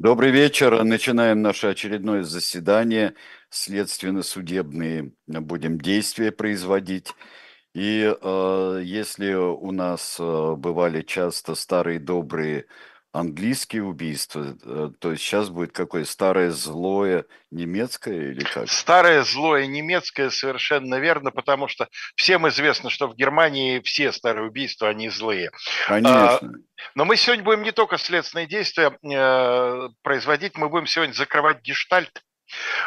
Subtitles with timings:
[0.00, 0.82] Добрый вечер.
[0.82, 3.12] Начинаем наше очередное заседание.
[3.50, 7.12] Следственно-судебные будем действия производить.
[7.74, 12.64] И э, если у нас э, бывали часто старые добрые
[13.12, 18.68] английские убийства, э, то есть сейчас будет какое старое злое немецкое или как?
[18.68, 24.88] Старое злое немецкое совершенно верно, потому что всем известно, что в Германии все старые убийства,
[24.88, 25.50] они злые.
[25.86, 26.36] Конечно.
[26.36, 26.40] А,
[26.94, 32.22] но мы сегодня будем не только следственные действия э, производить, мы будем сегодня закрывать гештальт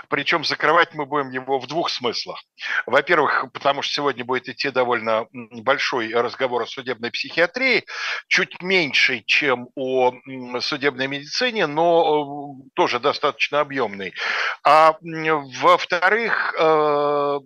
[0.10, 2.44] причем закрывать мы будем его в двух смыслах.
[2.86, 7.86] Во-первых, потому что сегодня будет идти довольно большой разговор о судебной психиатрии,
[8.28, 10.14] чуть меньший, чем о
[10.60, 14.14] судебной медицине, но э, тоже достаточно объемный.
[14.64, 17.40] А во-вторых, э,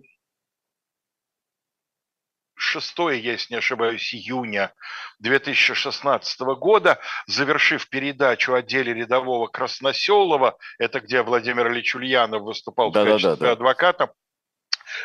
[2.58, 4.72] 6, если не ошибаюсь, июня
[5.20, 13.02] 2016 года, завершив передачу о деле рядового Красноселова, это где Владимир Ильич Ульянов выступал да,
[13.02, 14.12] в качестве да, да, адвоката,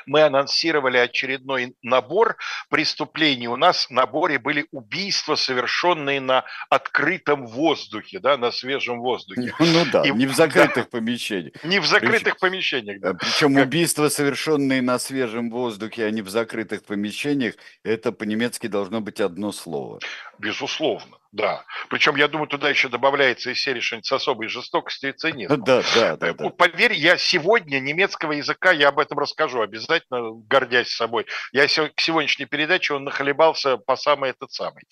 [0.05, 2.37] мы анонсировали очередной набор
[2.69, 3.47] преступлений.
[3.47, 9.53] У нас в наборе были убийства, совершенные на открытом воздухе, да, на свежем воздухе.
[9.59, 11.63] Ну да, И, не в закрытых да, помещениях.
[11.63, 12.99] Не в закрытых причем, помещениях.
[12.99, 13.13] Да.
[13.13, 13.65] Причем как...
[13.65, 19.51] убийства, совершенные на свежем воздухе, а не в закрытых помещениях, это по-немецки должно быть одно
[19.51, 19.99] слово.
[20.39, 21.17] Безусловно.
[21.33, 21.65] Да.
[21.89, 25.63] Причем, я думаю, туда еще добавляется из серии что-нибудь с особой жестокостью и цинизмом.
[25.63, 26.49] Да, да, да, да.
[26.51, 31.25] Поверь, я сегодня немецкого языка, я об этом расскажу обязательно, гордясь собой.
[31.51, 34.83] Я к сегодняшней передаче, он нахлебался по самый этот самый,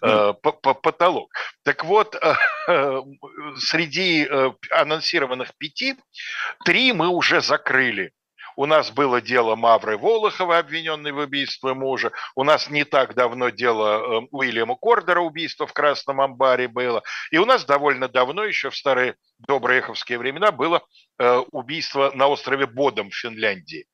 [0.00, 0.34] э,
[0.82, 1.32] потолок.
[1.64, 3.02] Так вот, э,
[3.58, 5.96] среди э, анонсированных пяти,
[6.64, 8.12] три мы уже закрыли.
[8.58, 12.10] У нас было дело Мавры Волохова, обвиненной в убийстве мужа.
[12.34, 17.04] У нас не так давно дело эм, Уильяма Кордера, убийство в Красном Амбаре было.
[17.30, 20.82] И у нас довольно давно, еще в старые добрые эховские времена, было
[21.20, 23.86] э, убийство на острове Бодом в Финляндии.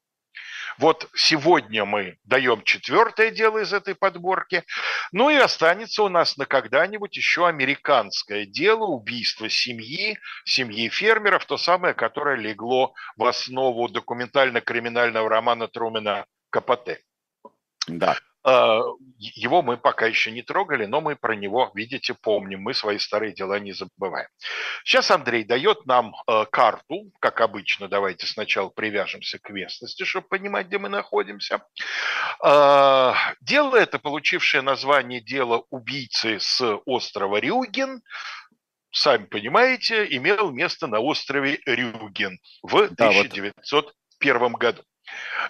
[0.79, 4.65] Вот сегодня мы даем четвертое дело из этой подборки.
[5.13, 11.57] Ну и останется у нас на когда-нибудь еще американское дело убийства семьи, семьи фермеров, то
[11.57, 17.01] самое, которое легло в основу документально-криминального романа Трумена Капоте.
[17.87, 18.19] Да.
[18.45, 18.83] А,
[19.19, 22.61] его мы пока еще не трогали, но мы про него, видите, помним.
[22.61, 24.29] Мы свои старые дела не забываем.
[24.85, 27.89] Сейчас Андрей дает нам э, карту, как обычно.
[27.89, 31.65] Давайте сначала привяжемся к местности, чтобы понимать, где мы находимся.
[32.41, 38.03] А, дело это, получившее название «Дело убийцы с острова Рюген»,
[38.91, 44.53] сами понимаете, имел место на острове Рюген в да, 1901 вот.
[44.53, 44.83] году.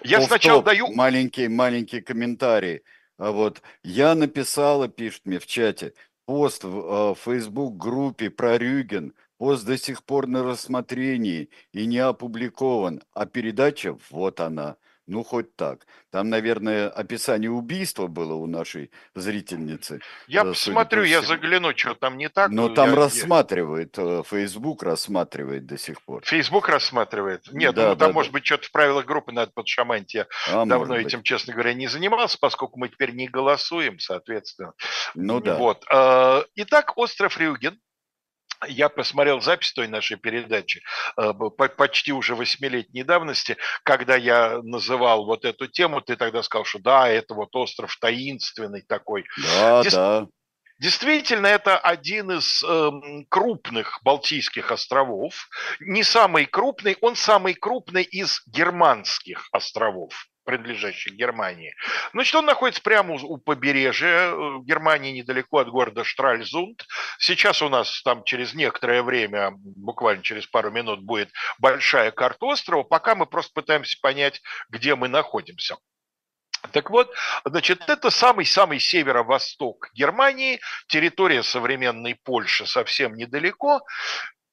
[0.03, 0.91] Я Оф сначала даю...
[0.93, 2.81] Маленький, маленький комментарий.
[3.17, 5.93] А вот я написала, пишет мне в чате,
[6.25, 11.99] пост в э, Facebook группе про Рюген, пост до сих пор на рассмотрении и не
[11.99, 14.75] опубликован, а передача вот она.
[15.07, 15.85] Ну, хоть так.
[16.11, 19.99] Там, наверное, описание убийства было у нашей зрительницы.
[20.27, 22.49] Я посмотрю, по я загляну, что там не так.
[22.49, 22.95] Но там я...
[22.95, 26.23] рассматривает, э, Facebook рассматривает до сих пор.
[26.25, 27.51] Facebook рассматривает?
[27.51, 28.39] Нет, да, ну, там, да, может да.
[28.39, 30.15] быть, что-то в правилах группы надо подшаманить.
[30.15, 31.27] Я а, давно этим, быть.
[31.27, 34.73] честно говоря, не занимался, поскольку мы теперь не голосуем, соответственно.
[35.13, 35.55] Ну да.
[35.55, 35.85] Вот.
[35.91, 37.79] Э, итак, остров Рюген
[38.67, 40.81] я посмотрел запись той нашей передачи
[41.17, 41.33] э,
[41.77, 47.07] почти уже восьмилетней давности, когда я называл вот эту тему, ты тогда сказал, что да,
[47.07, 49.25] это вот остров таинственный такой.
[49.37, 49.93] Да, Дес...
[49.93, 50.27] да.
[50.77, 52.91] Действительно, это один из э,
[53.29, 55.47] крупных Балтийских островов.
[55.79, 61.75] Не самый крупный, он самый крупный из германских островов принадлежащих Германии.
[62.13, 66.85] Значит, он находится прямо у побережья э, Германии, недалеко от города Штральзунд.
[67.19, 72.83] Сейчас у нас там через некоторое время, буквально через пару минут, будет большая карта острова,
[72.83, 75.75] пока мы просто пытаемся понять, где мы находимся.
[76.71, 77.13] Так вот,
[77.43, 83.81] значит, это самый-самый северо-восток Германии, территория современной Польши совсем недалеко.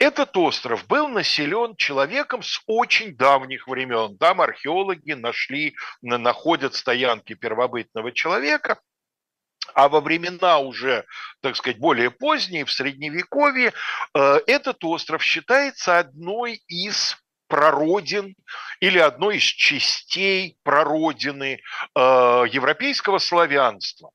[0.03, 4.19] Этот остров был населен человеком с очень давних времен.
[4.19, 8.81] Там археологи нашли, находят стоянки первобытного человека.
[9.75, 11.05] А во времена уже,
[11.41, 13.73] так сказать, более поздние, в Средневековье,
[14.13, 17.17] э, этот остров считается одной из
[17.47, 18.35] прародин
[18.81, 21.61] или одной из частей прародины
[21.95, 22.01] э,
[22.51, 24.11] европейского славянства.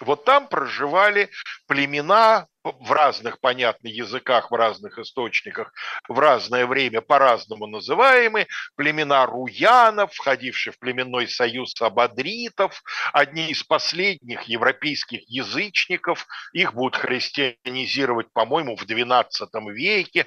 [0.00, 1.30] Вот там проживали
[1.68, 2.48] племена
[2.80, 5.72] в разных, понятных языках, в разных источниках,
[6.08, 12.82] в разное время по-разному называемы, племена руянов, входившие в племенной союз абадритов,
[13.12, 19.28] одни из последних европейских язычников, их будут христианизировать, по-моему, в XII
[19.72, 20.26] веке.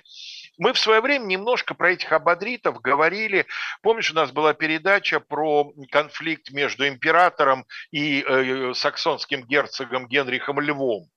[0.58, 3.46] Мы в свое время немножко про этих абадритов говорили.
[3.82, 11.10] Помнишь, у нас была передача про конфликт между императором и э, саксонским герцогом Генрихом Львом?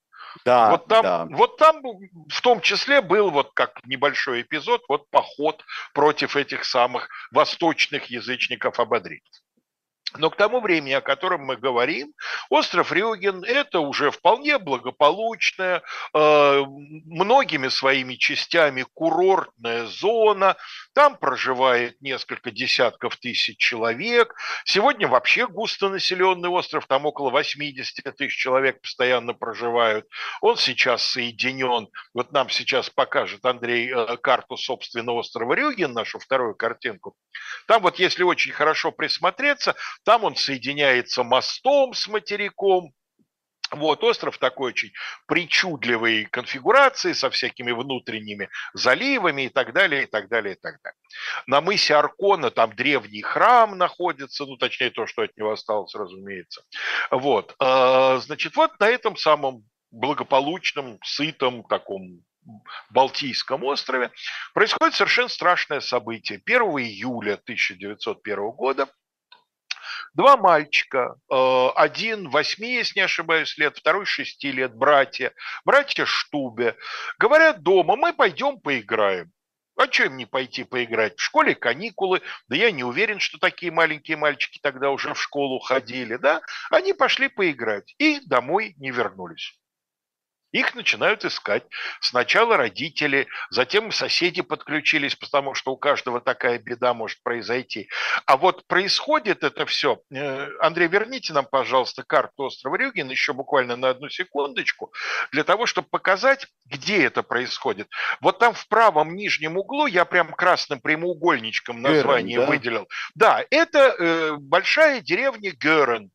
[0.45, 1.27] Да, вот там, да.
[1.31, 7.09] вот там в том числе был вот как небольшой эпизод, вот поход против этих самых
[7.31, 9.44] восточных язычников абадритов.
[10.17, 12.13] Но к тому времени, о котором мы говорим,
[12.49, 15.83] остров Рюген– это уже вполне благополучная,
[16.15, 20.57] э, многими своими частями курортная зона.
[20.95, 24.35] Там проживает несколько десятков тысяч человек.
[24.65, 30.07] Сегодня вообще густонаселенный остров, там около 80 тысяч человек постоянно проживают.
[30.41, 36.55] Он сейчас соединен, вот нам сейчас покажет Андрей э, карту, собственно, острова Рюген, нашу вторую
[36.55, 37.17] картинку.
[37.67, 42.93] Там вот если очень хорошо присмотреться, там он соединяется мостом с материком.
[43.71, 44.93] Вот, остров такой очень
[45.27, 50.99] причудливой конфигурации со всякими внутренними заливами и так далее, и так далее, и так далее.
[51.47, 56.63] На мысе Аркона там древний храм находится, ну, точнее, то, что от него осталось, разумеется.
[57.11, 62.23] Вот, а, значит, вот на этом самом благополучном, сытом таком
[62.91, 64.11] Балтийском острове
[64.53, 66.41] происходит совершенно страшное событие.
[66.45, 68.89] 1 июля 1901 года
[70.15, 75.33] Два мальчика, э, один восьми, если не ошибаюсь, лет, второй шести лет, братья,
[75.65, 76.77] братья Штубе,
[77.19, 79.33] говорят дома, мы пойдем поиграем.
[79.77, 81.19] А что им не пойти поиграть?
[81.19, 85.59] В школе каникулы, да я не уверен, что такие маленькие мальчики тогда уже в школу
[85.59, 86.43] ходили, да?
[86.71, 89.59] Они пошли поиграть и домой не вернулись.
[90.55, 91.65] Их начинают искать.
[92.01, 97.89] Сначала родители, затем соседи подключились, потому что у каждого такая беда может произойти.
[98.25, 100.01] А вот происходит это все.
[100.13, 104.93] Э, Андрей, верните нам, пожалуйста, карту острова Рюген еще буквально на одну секундочку,
[105.33, 107.89] для того, чтобы показать, где это происходит.
[108.21, 112.53] Вот там в правом нижнем углу я прям красным прямоугольничком название Герен, да?
[112.53, 112.89] выделил.
[113.17, 116.13] Да, это э, большая деревня Герен.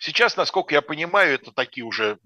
[0.00, 2.18] Сейчас, насколько я понимаю, это такие уже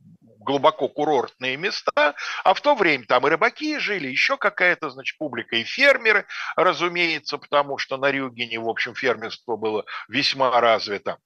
[0.49, 5.57] глубоко курортные места, а в то время там и рыбаки жили, еще какая-то, значит, публика,
[5.57, 6.25] и фермеры,
[6.57, 11.19] разумеется, потому что на Рюгене, в общем, фермерство было весьма развито.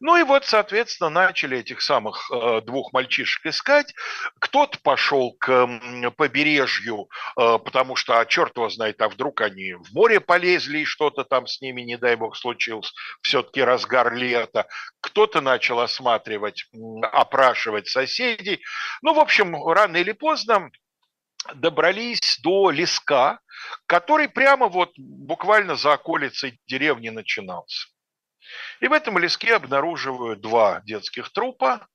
[0.00, 3.94] Ну и вот, соответственно, начали этих самых э, двух мальчишек искать.
[4.40, 5.66] Кто-то пошел к
[6.14, 7.08] побережью,
[7.38, 11.24] э, потому что, а черт его знает, а вдруг они в море полезли и что-то
[11.24, 12.92] там с ними, не дай бог, случилось,
[13.22, 14.66] все-таки разгар лета.
[15.00, 16.66] Кто-то начал осматривать,
[17.10, 18.60] опрашивать соседей,
[19.02, 20.70] ну, в общем, рано или поздно
[21.54, 23.40] добрались до леска,
[23.86, 27.88] который прямо вот буквально за околицей деревни начинался.
[28.80, 31.86] И в этом леске обнаруживают два детских трупа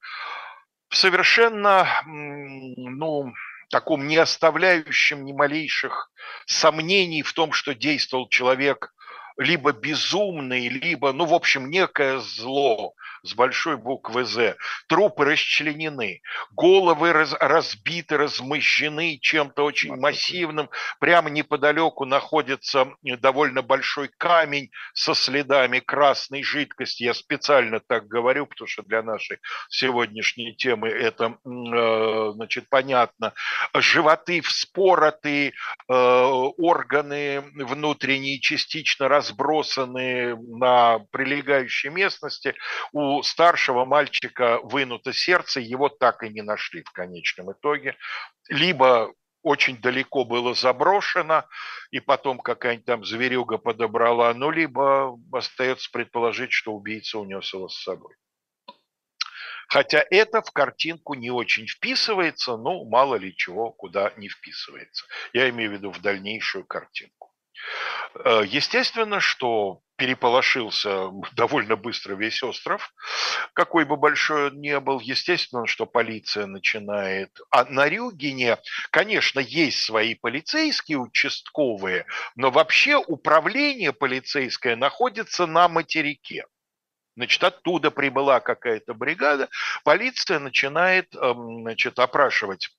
[0.89, 3.33] в совершенно, ну,
[3.69, 6.11] таком не оставляющем ни малейших
[6.45, 8.93] сомнений в том, что действовал человек
[9.37, 12.93] либо безумный, либо, ну, в общем, некое зло
[13.23, 14.55] с большой буквы «З».
[14.87, 20.69] Трупы расчленены, головы раз, разбиты, размыщены чем-то очень массивным.
[20.99, 27.03] Прямо неподалеку находится довольно большой камень со следами красной жидкости.
[27.03, 29.39] Я специально так говорю, потому что для нашей
[29.69, 33.33] сегодняшней темы это, э, значит, понятно.
[33.75, 42.55] Животы вспороты, э, органы внутренние частично разбросаны на прилегающей местности.
[42.91, 47.95] У старшего мальчика вынуто сердце, его так и не нашли в конечном итоге.
[48.49, 49.13] Либо
[49.43, 51.45] очень далеко было заброшено,
[51.91, 57.81] и потом какая-нибудь там зверюга подобрала, ну, либо остается предположить, что убийца унес его с
[57.81, 58.15] собой.
[59.67, 65.05] Хотя это в картинку не очень вписывается, ну, мало ли чего, куда не вписывается.
[65.33, 67.30] Я имею в виду в дальнейшую картинку.
[68.25, 72.93] Э, естественно, что переполошился довольно быстро весь остров,
[73.53, 74.99] какой бы большой он ни был.
[74.99, 77.29] Естественно, что полиция начинает.
[77.49, 78.57] А на Рюгене,
[78.91, 82.05] конечно, есть свои полицейские участковые,
[82.35, 86.45] но вообще управление полицейское находится на материке.
[87.17, 89.49] Значит, оттуда прибыла какая-то бригада,
[89.83, 92.69] полиция начинает эм, значит, опрашивать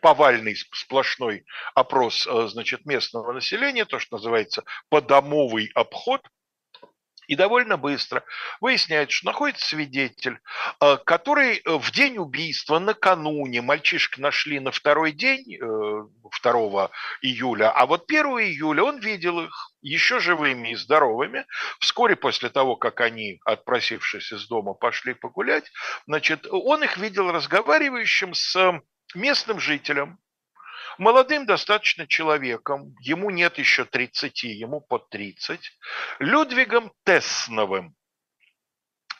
[0.00, 1.44] повальный сплошной
[1.74, 6.22] опрос э, значит, местного населения, то, что называется подомовый обход,
[7.30, 8.24] И довольно быстро
[8.60, 10.40] выясняется, что находится свидетель,
[10.80, 16.10] э, который э, в день убийства, накануне, мальчишек нашли на второй день, 2
[16.42, 16.88] э,
[17.22, 21.46] июля, а вот 1 июля он видел их еще живыми и здоровыми.
[21.78, 25.70] Вскоре после того, как они, отпросившись из дома, пошли погулять,
[26.08, 28.82] значит, он их видел разговаривающим с
[29.14, 30.18] местным жителем,
[30.98, 35.60] молодым достаточно человеком, ему нет еще 30, ему под 30,
[36.18, 37.94] Людвигом Тесновым.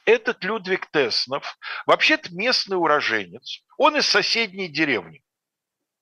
[0.04, 5.22] Этот Людвиг Теснов вообще-то местный уроженец, он из соседней деревни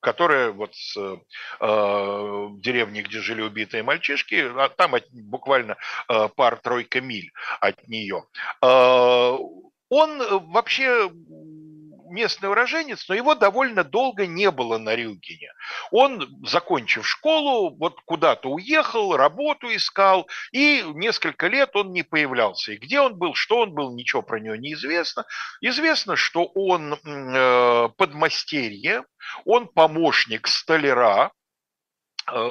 [0.01, 1.17] которая вот с э,
[1.59, 5.77] деревни, где жили убитые мальчишки, а там от, буквально
[6.07, 8.25] э, пар-тройка миль от нее.
[8.61, 9.37] Э,
[9.89, 11.09] он вообще
[12.09, 15.51] местный уроженец, но его довольно долго не было на Рюгене.
[15.91, 22.73] Он, закончив школу, вот куда-то уехал, работу искал, и несколько лет он не появлялся.
[22.73, 25.25] И где он был, что он был, ничего про него не известно.
[25.61, 29.03] Известно, что он э, подмастерье,
[29.45, 31.31] он помощник столяра,
[32.31, 32.49] э,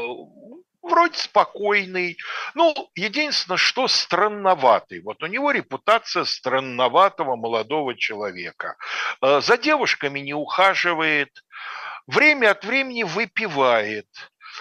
[0.88, 2.18] вроде спокойный.
[2.54, 5.00] Ну, единственное, что странноватый.
[5.00, 8.76] Вот у него репутация странноватого молодого человека.
[9.23, 11.45] Э, за девушками не ухаживает,
[12.07, 14.09] время от времени выпивает.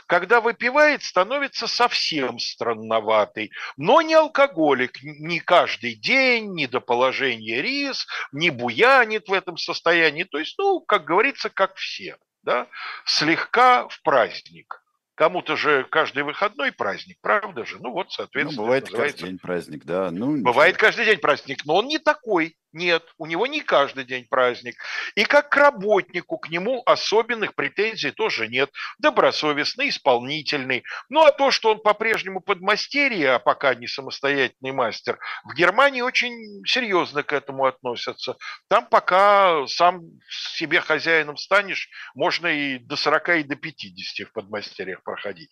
[0.05, 3.51] Когда выпивает, становится совсем странноватый.
[3.77, 10.24] Но не алкоголик, не каждый день, не до положения рис, не буянит в этом состоянии.
[10.24, 12.17] То есть, ну, как говорится, как все.
[12.43, 12.67] Да?
[13.05, 14.84] Слегка в праздник.
[15.17, 17.77] Кому-то же каждый выходной праздник, правда же?
[17.79, 18.62] Ну вот, соответственно.
[18.62, 20.12] Ну, бывает каждый день праздник, да.
[20.12, 20.86] Ну, бывает ничего.
[20.86, 22.55] каждый день праздник, но он не такой.
[22.77, 24.75] Нет, у него не каждый день праздник.
[25.15, 28.69] И как к работнику к нему особенных претензий тоже нет.
[29.00, 30.84] Добросовестный, исполнительный.
[31.10, 36.63] Ну а то, что он по-прежнему подмастерье, а пока не самостоятельный мастер, в Германии очень
[36.67, 38.38] серьезно к этому относятся.
[38.67, 45.01] Там пока сам себе хозяином станешь, можно и до 40, и до 50 в подмастерьях
[45.01, 45.50] проходить.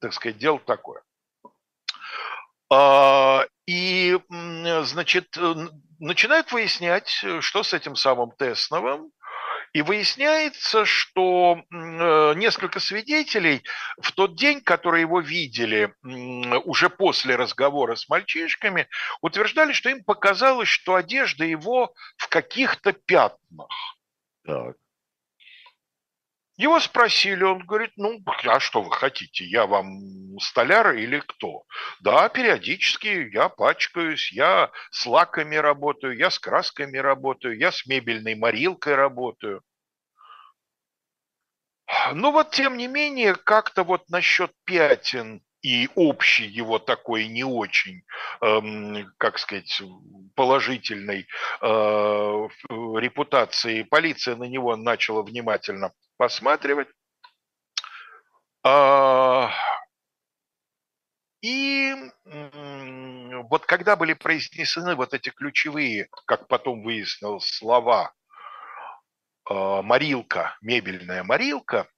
[0.00, 1.00] Так сказать, дело такое.
[2.70, 4.18] А, и,
[4.82, 5.54] значит, э,
[5.98, 9.12] начинают выяснять, э, что с этим самым Тесновым,
[9.72, 13.62] и выясняется, что э, несколько свидетелей
[14.00, 15.94] в тот день, которые его видели
[16.64, 18.88] уже после разговора с мальчишками,
[19.20, 23.68] утверждали, что им показалось, что одежда его в каких-то пятнах.
[24.44, 24.76] Так.
[26.56, 31.64] Его спросили, он говорит, ну, а что вы хотите, я вам столяр или кто?
[32.00, 38.36] Да, периодически я пачкаюсь, я с лаками работаю, я с красками работаю, я с мебельной
[38.36, 39.62] морилкой работаю.
[42.14, 48.02] Ну вот, тем не менее, как-то вот насчет пятен и общий его такой не очень,
[48.40, 49.82] эм, как сказать,
[50.34, 51.26] положительной
[51.60, 51.66] э,
[52.68, 56.88] репутации, полиция на него начала внимательно посматривать.
[58.62, 59.50] А,
[61.40, 61.94] и
[62.24, 68.12] вот когда были произнесены вот эти ключевые, как потом выяснилось, слова
[69.48, 71.88] а, «морилка», «мебельная морилка»,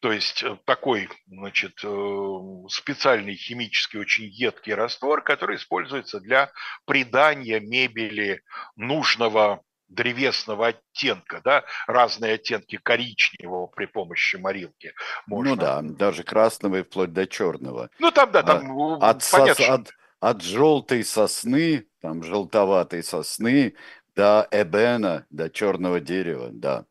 [0.00, 2.38] то есть э, такой, значит, э,
[2.68, 6.50] специальный химический очень едкий раствор, который используется для
[6.84, 8.42] придания мебели
[8.76, 14.92] нужного древесного оттенка, да, разные оттенки коричневого при помощи морилки.
[15.26, 15.50] Можно.
[15.50, 17.90] Ну да, даже красного и вплоть до черного.
[17.98, 23.74] Ну там, да, там а, от, понятно, сос, от, от желтой сосны, там желтоватой сосны,
[24.14, 26.84] до эбена, до черного дерева, да.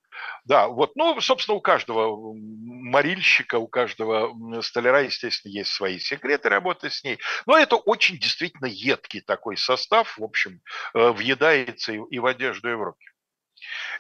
[0.47, 6.89] Да, вот, ну, собственно, у каждого морильщика, у каждого столяра, естественно, есть свои секреты работы
[6.89, 7.19] с ней.
[7.45, 10.61] Но это очень действительно едкий такой состав, в общем,
[10.93, 13.05] э, въедается и в одежду, и в руки.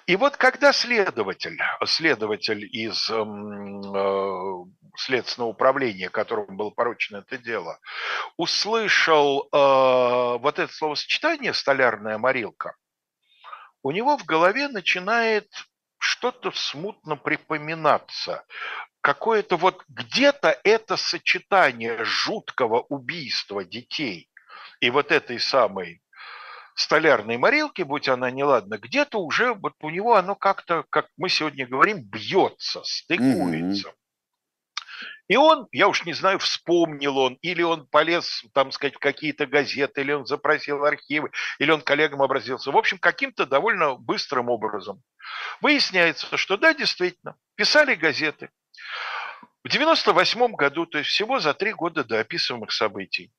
[0.05, 7.77] И вот когда следователь, следователь из э, следственного управления, которому было поручено это дело,
[8.37, 12.77] услышал э, вот это словосочетание «столярная морилка»,
[13.83, 15.49] у него в голове начинает
[15.97, 18.45] что-то смутно припоминаться.
[19.01, 24.29] Какое-то вот где-то это сочетание жуткого убийства детей
[24.79, 26.01] и вот этой самой
[26.75, 31.67] столярной морилки, будь она неладна, где-то уже вот у него оно как-то, как мы сегодня
[31.67, 33.89] говорим, бьется, стыкуется.
[33.89, 33.95] Mm-hmm.
[35.27, 39.45] И он, я уж не знаю, вспомнил он, или он полез, там сказать, в какие-то
[39.45, 42.71] газеты, или он запросил архивы, или он коллегам обратился.
[42.71, 45.01] В общем, каким-то довольно быстрым образом.
[45.61, 48.49] Выясняется, что да, действительно, писали газеты.
[49.63, 53.33] В 98 году, то есть всего за три года до описываемых событий,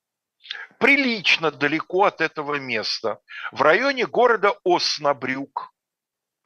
[0.79, 5.73] прилично далеко от этого места, в районе города Оснабрюк,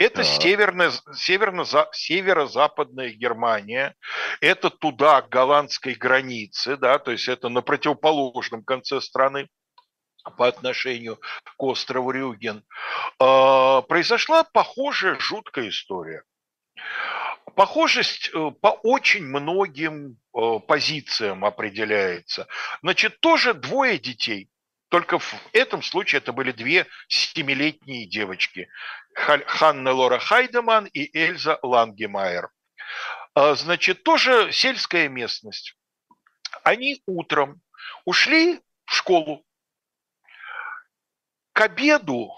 [0.03, 3.95] это северная, северно, северо-западная Германия,
[4.41, 9.49] это туда, к голландской границе, да, то есть это на противоположном конце страны
[10.37, 11.17] по отношению
[11.57, 12.65] к острову Рюген,
[13.19, 16.23] э, произошла похожая жуткая история.
[17.57, 22.47] Похожесть э, по очень многим э, позициям определяется.
[22.83, 24.49] Значит, тоже двое детей.
[24.93, 28.69] Только в этом случае это были две семилетние девочки.
[29.15, 32.51] Ханна Лора Хайдеман и Эльза Лангемайер.
[33.33, 35.79] А, значит, тоже сельская местность.
[36.63, 37.63] Они утром
[38.05, 39.43] ушли в школу.
[41.55, 42.31] К обеду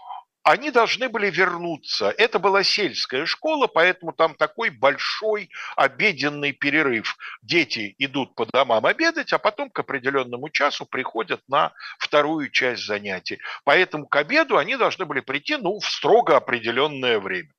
[0.44, 2.14] они должны были вернуться.
[2.18, 7.16] Это была сельская школа, поэтому там такой большой обеденный перерыв.
[7.42, 13.40] Дети идут по домам обедать, а потом к определенному часу приходят на вторую часть занятий.
[13.64, 17.50] Поэтому к обеду они должны были прийти ну, в строго определенное время.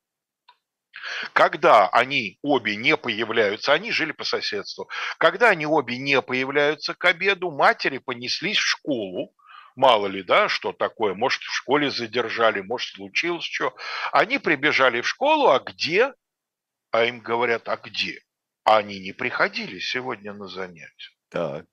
[1.33, 7.03] Когда они обе не появляются, они жили по соседству, когда они обе не появляются к
[7.05, 9.33] обеду, матери понеслись в школу,
[9.75, 13.75] мало ли, да, что такое, может, в школе задержали, может, случилось что.
[14.11, 16.13] Они прибежали в школу, а где?
[16.91, 18.21] А им говорят, а где?
[18.63, 21.11] А они не приходили сегодня на занятия.
[21.29, 21.65] Так.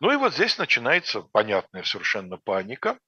[0.00, 2.98] Ну и вот здесь начинается понятная совершенно паника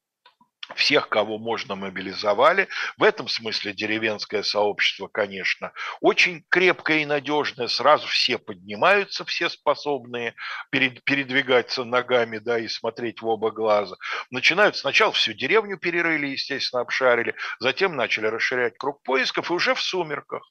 [0.75, 2.69] всех, кого можно, мобилизовали.
[2.97, 7.69] В этом смысле деревенское сообщество, конечно, очень крепкое и надежное.
[7.69, 10.35] Сразу все поднимаются, все способные
[10.71, 13.97] передвигаться ногами да, и смотреть в оба глаза.
[14.31, 19.81] Начинают сначала всю деревню перерыли, естественно, обшарили, затем начали расширять круг поисков, и уже в
[19.81, 20.43] сумерках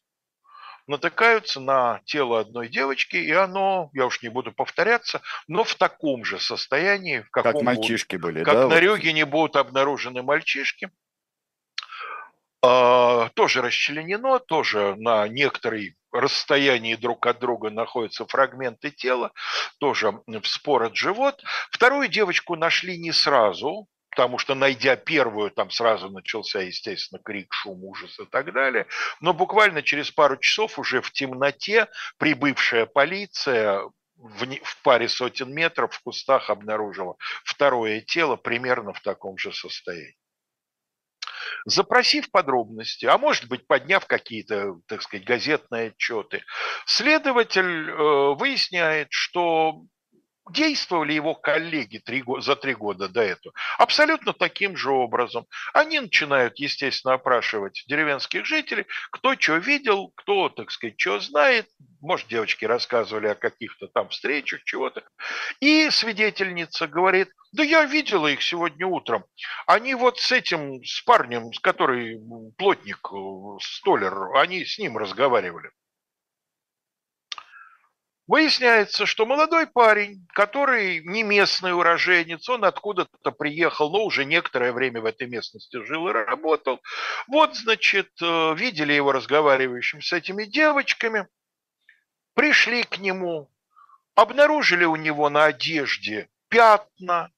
[0.87, 6.23] натыкаются на тело одной девочки, и оно, я уж не буду повторяться, но в таком
[6.25, 8.67] же состоянии, в каком как мальчишки будут, были, как да?
[8.67, 10.89] на Рюгене будут обнаружены мальчишки.
[12.63, 19.31] А, тоже расчленено, тоже на некоторой расстоянии друг от друга находятся фрагменты тела,
[19.79, 21.43] тоже вспорот живот.
[21.69, 23.87] Вторую девочку нашли не сразу,
[24.17, 28.87] потому что, найдя первую, там сразу начался, естественно, крик, шум, ужас и так далее.
[29.21, 33.83] Но буквально через пару часов уже в темноте прибывшая полиция
[34.15, 40.17] в, в паре сотен метров в кустах обнаружила второе тело примерно в таком же состоянии.
[41.65, 46.43] Запросив подробности, а может быть подняв какие-то, так сказать, газетные отчеты,
[46.87, 49.83] следователь э, выясняет, что
[50.51, 55.45] действовали его коллеги три, за три года до этого абсолютно таким же образом.
[55.73, 61.67] Они начинают, естественно, опрашивать деревенских жителей, кто что видел, кто, так сказать, что знает.
[62.01, 65.03] Может, девочки рассказывали о каких-то там встречах, чего-то.
[65.59, 69.25] И свидетельница говорит, да я видела их сегодня утром.
[69.65, 72.19] Они вот с этим, с парнем, с который
[72.57, 75.71] плотник, э, столер, они с ним разговаривали.
[78.27, 84.99] Выясняется, что молодой парень, который не местный уроженец, он откуда-то приехал, но уже некоторое время
[84.99, 86.81] в этой местности жил и работал.
[87.27, 91.27] Вот, значит, э, видели его разговаривающим с этими девочками,
[92.33, 93.49] пришли к нему,
[94.13, 97.31] обнаружили у него на одежде пятна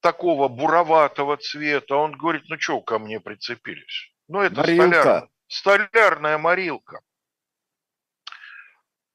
[0.00, 1.96] такого буроватого цвета.
[1.96, 4.12] Он говорит, ну что ко мне прицепились?
[4.28, 7.00] Ну это столяр, столярная морилка.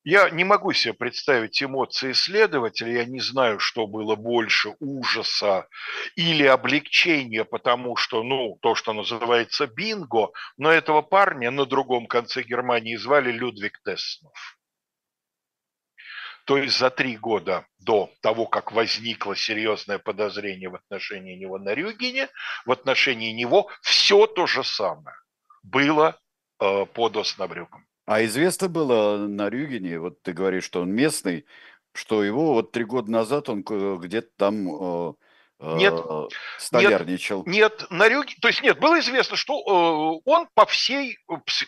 [0.10, 5.68] Я не могу себе представить эмоции следователя, я не знаю, что было больше ужаса
[6.16, 12.44] или облегчения, потому что, ну, то, что называется бинго, но этого парня на другом конце
[12.44, 14.58] Германии звали Людвиг Теснов.
[16.46, 21.74] То есть за три года до того, как возникло серьезное подозрение в отношении него на
[21.74, 22.30] Рюгене,
[22.66, 25.18] в отношении него все то же самое
[25.64, 26.18] было
[26.62, 27.86] э, под Оснабрюком.
[28.08, 31.46] А известно было на Рюгене, вот ты говоришь, что он местный,
[31.92, 35.14] что его вот три года назад он где-то там э,
[35.60, 36.28] нет, э,
[36.60, 37.44] столярничал.
[37.46, 41.18] Нет, нет, на Рюге, то есть нет, было известно, что э, он по всей,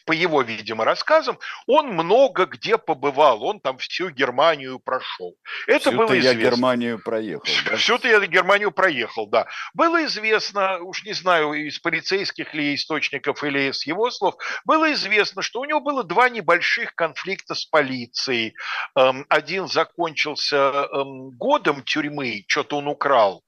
[0.05, 5.35] по его, видимо, рассказам, он много где побывал, он там всю Германию прошел.
[5.65, 6.39] Это Всю-то было известно.
[6.39, 7.45] я Германию проехал.
[7.65, 7.77] Да?
[7.77, 9.47] Всю-то я Германию проехал, да.
[9.73, 15.41] Было известно, уж не знаю, из полицейских ли источников или с его слов, было известно,
[15.41, 18.53] что у него было два небольших конфликта с полицией.
[18.95, 23.43] Эм, один закончился эм, годом тюрьмы, что-то он украл,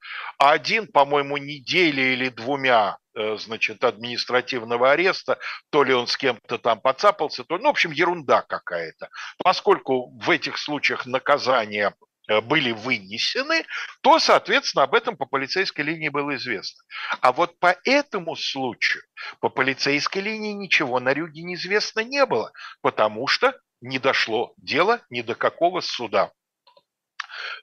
[0.50, 5.38] один, по-моему, недели или двумя э, значит, административного ареста,
[5.70, 9.08] то ли он с кем-то там подцапался, то, ну, в общем, ерунда какая-то.
[9.38, 11.94] Поскольку в этих случаях наказание
[12.28, 13.64] э, были вынесены,
[14.00, 16.82] то, соответственно, об этом по полицейской линии было известно.
[17.20, 19.02] А вот по этому случаю
[19.40, 25.22] по полицейской линии ничего на Рюге неизвестно не было, потому что не дошло дело ни
[25.22, 26.32] до какого суда.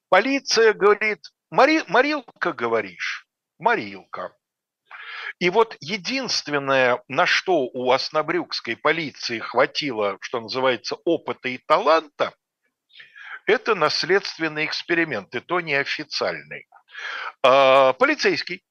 [0.10, 1.20] Полиция говорит,
[1.52, 3.26] Мари, Марилка говоришь,
[3.58, 4.36] Марилка.
[5.40, 12.34] И вот единственное, на что у Оснобрюкской полиции хватило, что называется, опыта и таланта,
[13.48, 16.68] это наследственный эксперимент, и то неофициальный.
[17.42, 18.64] А, полицейский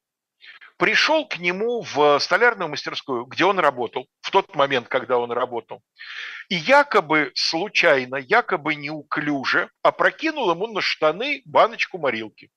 [0.77, 5.83] пришел к нему в столярную мастерскую, где он работал, в тот момент, когда он работал,
[6.49, 12.51] и якобы случайно, якобы неуклюже опрокинул ему на штаны баночку морилки.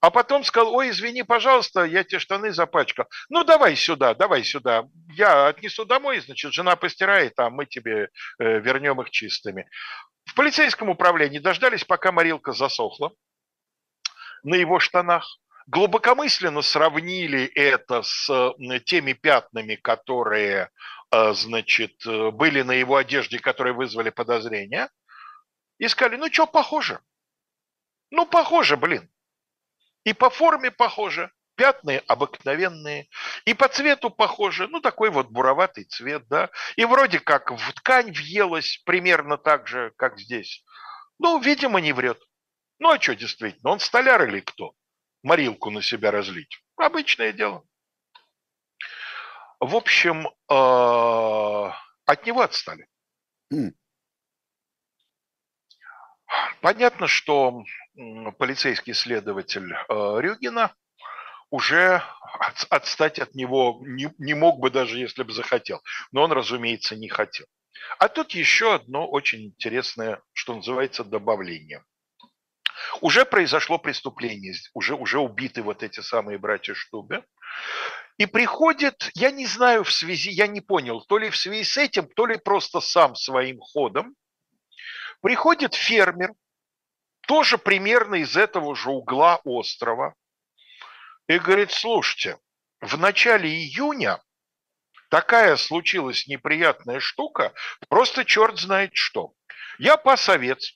[0.00, 3.06] А потом сказал, ой, извини, пожалуйста, я тебе штаны запачкал.
[3.28, 4.88] Ну, давай сюда, давай сюда.
[5.10, 9.68] Я отнесу домой, значит, жена постирает, а мы тебе э, вернем их чистыми.
[10.24, 13.12] В полицейском управлении дождались, пока морилка засохла
[14.42, 15.38] на его штанах.
[15.66, 20.70] Глубокомысленно сравнили это с э, теми пятнами, которые,
[21.10, 24.90] э, значит, были на его одежде, которые вызвали подозрения.
[25.78, 27.00] И сказали, ну что, похоже.
[28.10, 29.10] Ну, похоже, блин.
[30.06, 33.08] И по форме похоже, пятны обыкновенные,
[33.44, 38.12] и по цвету похоже, ну такой вот буроватый цвет, да, и вроде как в ткань
[38.12, 40.64] въелась примерно так же, как здесь.
[41.18, 42.22] Ну, видимо, не врет.
[42.78, 44.74] Ну, а что действительно, он столяр или кто?
[45.24, 46.62] Морилку на себя разлить.
[46.76, 47.64] Обычное дело.
[49.58, 52.86] В общем, э, от него отстали.
[53.52, 53.72] Mm.
[56.60, 57.64] Понятно, что
[58.38, 60.74] полицейский следователь э, Рюгина
[61.50, 62.02] уже
[62.68, 65.80] отстать от него не, не мог бы даже если бы захотел.
[66.12, 67.46] Но он, разумеется, не хотел.
[67.98, 71.84] А тут еще одно очень интересное, что называется, добавление.
[73.00, 77.24] Уже произошло преступление, уже, уже убиты вот эти самые братья Штубе.
[78.18, 81.76] И приходит, я не знаю в связи, я не понял, то ли в связи с
[81.76, 84.14] этим, то ли просто сам своим ходом,
[85.20, 86.32] приходит фермер,
[87.26, 90.14] тоже примерно из этого же угла острова,
[91.28, 92.38] и говорит, слушайте,
[92.80, 94.22] в начале июня
[95.10, 97.52] такая случилась неприятная штука,
[97.88, 99.32] просто черт знает что.
[99.78, 100.74] Я пас овец.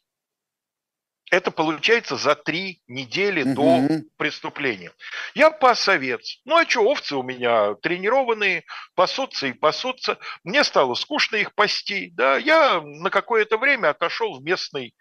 [1.30, 3.54] Это получается за три недели угу.
[3.54, 4.92] до преступления.
[5.34, 6.40] Я пас овец.
[6.44, 8.64] Ну а что, овцы у меня тренированные,
[8.96, 10.18] пасутся и пасутся.
[10.42, 12.10] Мне стало скучно их пасти.
[12.14, 14.96] Да, я на какое-то время отошел в местный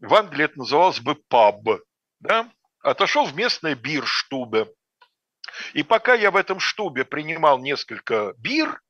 [0.00, 1.62] в Англии это называлось бы паб,
[2.20, 2.50] да,
[2.82, 4.68] отошел в местное бирштубе.
[5.74, 8.80] И пока я в этом штубе принимал несколько бир,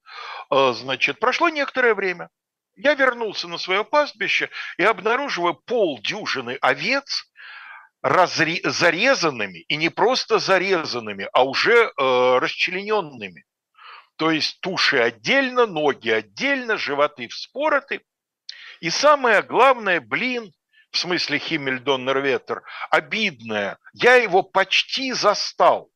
[0.51, 2.29] э, значит, прошло некоторое время.
[2.77, 7.25] Я вернулся на свое пастбище и обнаруживаю полдюжины овец,
[8.05, 13.45] разре- зарезанными, и не просто зарезанными, а уже э, расчлененными.
[14.17, 18.03] То есть туши отдельно, ноги отдельно, животы вспороты.
[18.81, 20.53] И самое главное, блин,
[20.91, 23.79] в смысле Химмельдоннерветер, обидное.
[23.93, 25.91] Я его почти застал.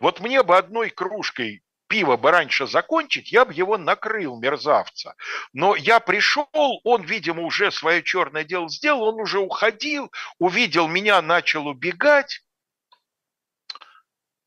[0.00, 5.14] Вот мне бы одной кружкой пива бы раньше закончить, я бы его накрыл, мерзавца.
[5.52, 6.46] Но я пришел,
[6.84, 12.42] он, видимо, уже свое черное дело сделал, он уже уходил, увидел меня, начал убегать.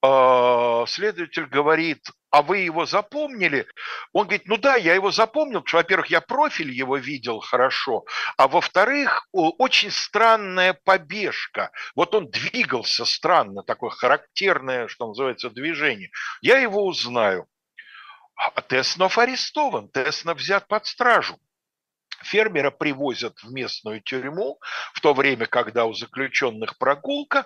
[0.04, 3.68] А, следователь говорит, а вы его запомнили?
[4.14, 8.06] Он говорит, ну да, я его запомнил, что, во-первых, я профиль его видел хорошо,
[8.38, 11.72] а во-вторых, очень странная побежка.
[11.96, 16.10] Вот он двигался странно, такое характерное, что называется, движение.
[16.42, 17.48] Я его узнаю.
[18.36, 21.38] А Теснов арестован, Теснов взят под стражу.
[22.24, 24.60] Фермера привозят в местную тюрьму,
[24.94, 27.46] в то время, когда у заключенных прогулка.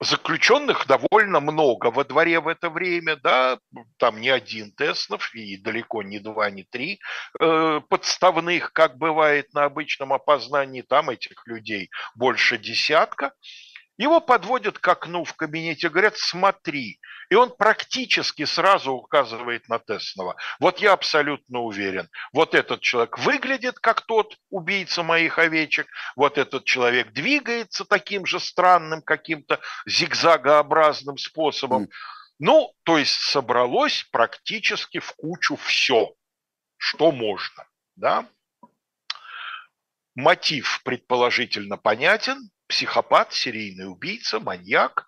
[0.00, 3.58] Заключенных довольно много во дворе в это время, да,
[3.98, 6.98] там не один Теснов, и далеко не два, не три
[7.38, 13.32] э, подставных, как бывает на обычном опознании, там этих людей больше десятка.
[13.98, 16.98] Его подводят к окну в кабинете, говорят, смотри.
[17.28, 20.36] И он практически сразу указывает на Теснова.
[20.60, 22.08] Вот я абсолютно уверен.
[22.32, 25.86] Вот этот человек выглядит как тот убийца моих овечек.
[26.16, 31.88] Вот этот человек двигается таким же странным каким-то зигзагообразным способом.
[32.38, 36.14] Ну, то есть собралось практически в кучу все,
[36.76, 37.66] что можно.
[37.96, 38.26] Да?
[40.14, 45.06] Мотив предположительно понятен, психопат, серийный убийца, маньяк,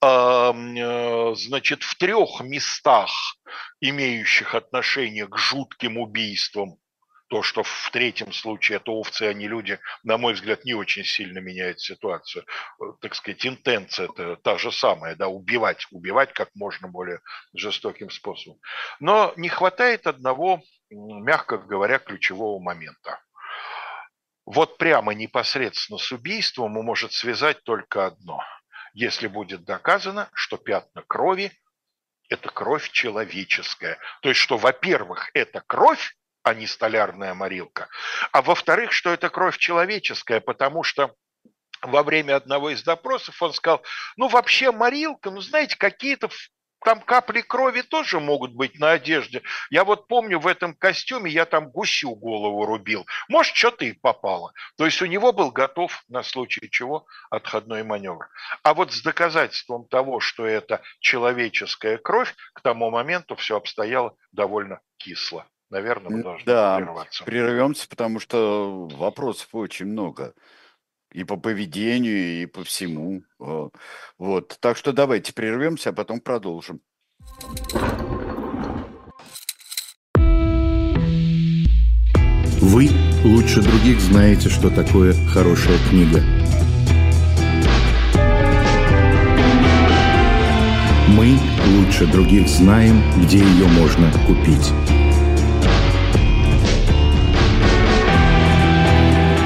[0.00, 3.10] э, значит, в трех местах,
[3.80, 6.78] имеющих отношение к жутким убийствам,
[7.28, 11.04] то, что в третьем случае это овцы, а не люди, на мой взгляд, не очень
[11.04, 12.46] сильно меняет ситуацию.
[12.80, 17.20] Э, так сказать, интенция это та же самая, да, убивать, убивать как можно более
[17.54, 18.58] жестоким способом.
[19.00, 23.20] Но не хватает одного, мягко говоря, ключевого момента.
[24.44, 28.42] Вот прямо непосредственно с убийством может связать только одно.
[28.92, 31.52] Если будет доказано, что пятна крови–
[32.28, 33.98] это кровь человеческая.
[34.20, 37.88] То есть, что, во-первых, это кровь, а не столярная морилка.
[38.32, 41.14] А во-вторых, что это кровь человеческая, потому что
[41.82, 43.82] во время одного из допросов он сказал,
[44.16, 46.28] ну вообще морилка, ну знаете, какие-то
[46.84, 49.42] там капли крови тоже могут быть на одежде.
[49.70, 53.06] Я вот помню, в этом костюме я там гусю голову рубил.
[53.28, 54.52] Может, что-то и попало.
[54.76, 58.28] То есть у него был готов на случай чего отходной маневр.
[58.62, 64.80] А вот с доказательством того, что это человеческая кровь, к тому моменту все обстояло довольно
[64.96, 65.46] кисло.
[65.70, 67.24] Наверное, мы должны да, прерваться.
[67.24, 70.34] прервемся, потому что вопросов очень много.
[71.12, 73.22] И по поведению, и по всему.
[73.40, 73.68] Э,
[74.18, 74.56] вот.
[74.60, 76.80] Так что давайте прервемся, а потом продолжим.
[82.60, 82.88] Вы
[83.24, 86.22] лучше других знаете, что такое хорошая книга.
[91.08, 94.72] Мы лучше других знаем, где ее можно купить.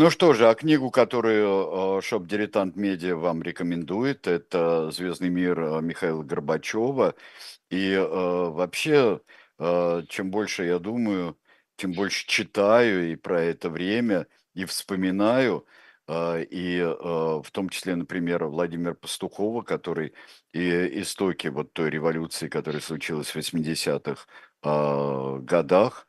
[0.00, 5.82] Ну что же, а книгу, которую Shop Diletant Media вам рекомендует, это «Звездный мир» э,
[5.82, 7.14] Михаила Горбачева.
[7.68, 9.20] И э, вообще,
[9.58, 11.36] э, чем больше я думаю,
[11.76, 15.66] тем больше читаю и про это время, и вспоминаю,
[16.08, 20.14] э, и э, в том числе, например, Владимир Пастухова, который
[20.54, 24.24] и истоки вот той революции, которая случилась в 80-х
[24.62, 26.08] э, годах,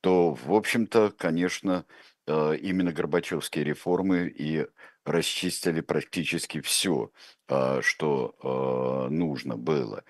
[0.00, 4.66] то, в общем-то, конечно, Э, именно Горбачевские реформы и
[5.04, 7.10] расчистили практически все,
[7.48, 10.04] а, что э, нужно было.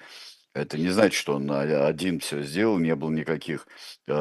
[0.55, 3.66] Это не значит, что он один все сделал, не было никаких
[4.07, 4.12] э,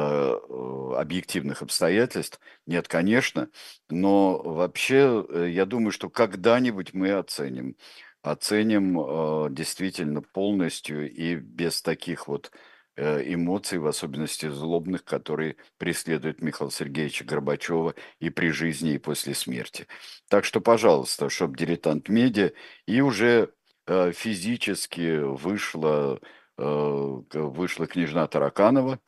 [0.96, 2.40] объективных обстоятельств.
[2.66, 3.50] Нет, конечно,
[3.90, 7.76] но вообще я думаю, что когда-нибудь мы оценим,
[8.22, 16.70] оценим действительно полностью и без таких вот Э, эмоций, в особенности злобных, которые преследуют Михаила
[16.70, 19.86] Сергеевича Горбачева и при жизни, и после смерти.
[20.28, 22.52] Так что, пожалуйста, чтобы дилетант медиа,
[22.86, 23.52] и уже
[23.86, 26.20] э, физически вышла,
[26.58, 29.00] э, вышла княжна Тараканова,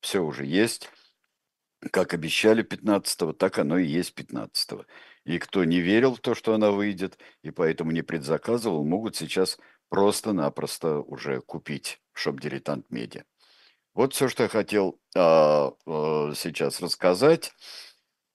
[0.00, 0.90] все уже есть,
[1.90, 4.84] как обещали 15-го, так оно и есть 15-го.
[5.24, 9.58] И кто не верил в то, что она выйдет, и поэтому не предзаказывал, могут сейчас
[9.94, 13.22] просто-напросто уже купить шоп-дилетант медиа.
[13.94, 17.52] Вот все, что я хотел а, а, сейчас рассказать.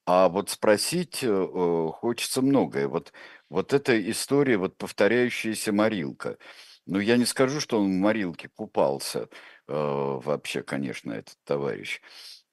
[0.05, 2.87] А вот спросить а, хочется многое.
[2.87, 3.11] Вот,
[3.49, 6.37] вот эта история, вот повторяющаяся морилка.
[6.85, 9.27] Ну, я не скажу, что он в морилке купался
[9.67, 11.99] а, вообще, конечно, этот товарищ.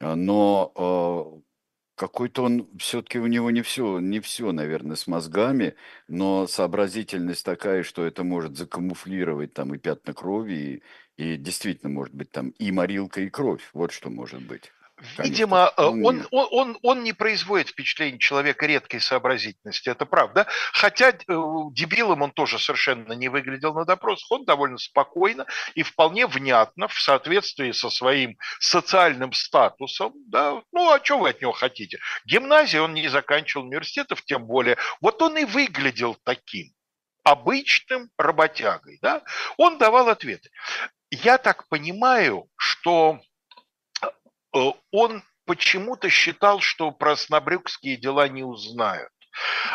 [0.01, 1.45] Но
[1.97, 5.75] какой-то он, все-таки у него не все, не все, наверное, с мозгами,
[6.09, 10.83] но сообразительность такая, что это может закамуфлировать там и пятна крови,
[11.17, 13.69] и, и действительно может быть там и морилка, и кровь.
[13.73, 14.73] Вот что может быть.
[15.19, 20.47] Видимо, э, он, он, он, он не производит впечатление человека редкой сообразительности, это правда.
[20.73, 26.27] Хотя э, дебилом он тоже совершенно не выглядел на допросах, он довольно спокойно и вполне
[26.27, 31.99] внятно, в соответствии со своим социальным статусом, да, ну а что вы от него хотите?
[32.25, 34.79] Гимназии он не заканчивал университетов, тем более.
[35.03, 36.73] Вот он и выглядел таким
[37.23, 39.23] обычным работягой, да,
[39.59, 40.49] он давал ответы.
[41.11, 43.21] Я так понимаю, что
[44.91, 49.11] он почему-то считал, что про снобрюкские дела не узнают.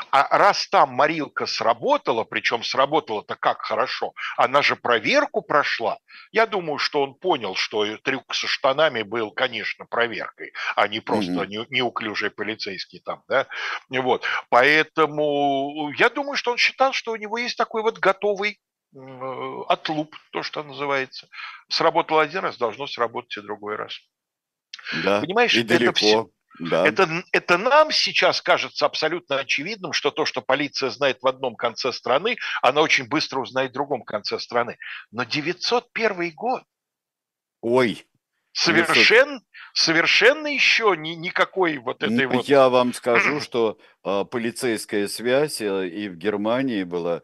[0.09, 5.99] А раз там морилка сработала, причем сработала-то как хорошо, она же проверку прошла,
[6.31, 11.43] я думаю, что он понял, что трюк со штанами был, конечно, проверкой, а не просто
[11.43, 11.67] mm-hmm.
[11.69, 13.47] неуклюжий полицейский там, да,
[13.89, 14.25] вот.
[14.49, 18.59] Поэтому я думаю, что он считал, что у него есть такой вот готовый
[18.93, 21.29] отлуп, то, что называется.
[21.69, 23.97] Сработал один раз, должно сработать и другой раз.
[25.03, 25.91] Да, Понимаешь, и далеко.
[25.91, 26.87] это все, да.
[26.87, 31.91] Это, это нам сейчас кажется абсолютно очевидным, что то, что полиция знает в одном конце
[31.91, 34.77] страны, она очень быстро узнает в другом конце страны.
[35.11, 36.63] Но 901 год.
[37.61, 38.05] Ой.
[38.53, 39.41] Совершенно,
[39.73, 42.45] совершенно еще ни, никакой вот этой ну, вот...
[42.45, 47.21] Я вам скажу, что э, полицейская связь э, и в Германии была,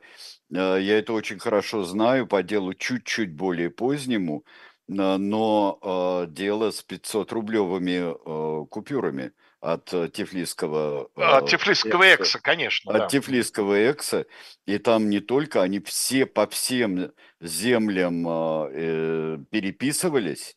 [0.53, 4.45] э, я это очень хорошо знаю, по делу чуть-чуть более позднему,
[4.87, 11.09] но э, дело с 500-рублевыми э, купюрами от э, Тифлисского...
[11.15, 12.91] От Тифлисского экса, экса конечно.
[12.93, 13.07] От да.
[13.07, 14.25] Тифлисского экса.
[14.65, 20.56] И там не только, они все по всем землям э, переписывались,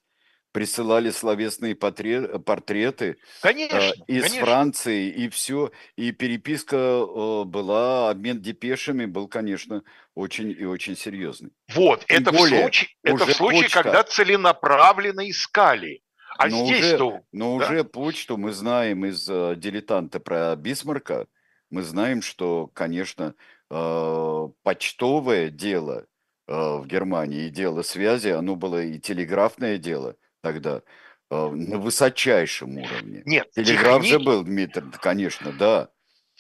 [0.52, 4.44] присылали словесные портреты конечно, из конечно.
[4.44, 5.70] Франции, и все.
[5.96, 7.04] И переписка
[7.44, 9.82] была, обмен депешами был, конечно,
[10.14, 11.50] очень и очень серьезный.
[11.74, 13.82] Вот, Тем это более, в случае, это в случае почта.
[13.82, 16.02] когда целенаправленно искали.
[16.38, 17.04] А но здесь-то...
[17.04, 17.66] Уже, но да?
[17.66, 21.26] уже почту мы знаем из э, «Дилетанта» про Бисмарка,
[21.70, 23.34] мы знаем, что, конечно,
[23.70, 26.06] э, почтовое дело
[26.48, 30.83] э, в Германии и дело связи, оно было и телеграфное дело тогда
[31.31, 33.22] э, на высочайшем уровне.
[33.24, 34.18] Нет, телеграф техни...
[34.18, 35.88] же был, Дмитрий, конечно, да.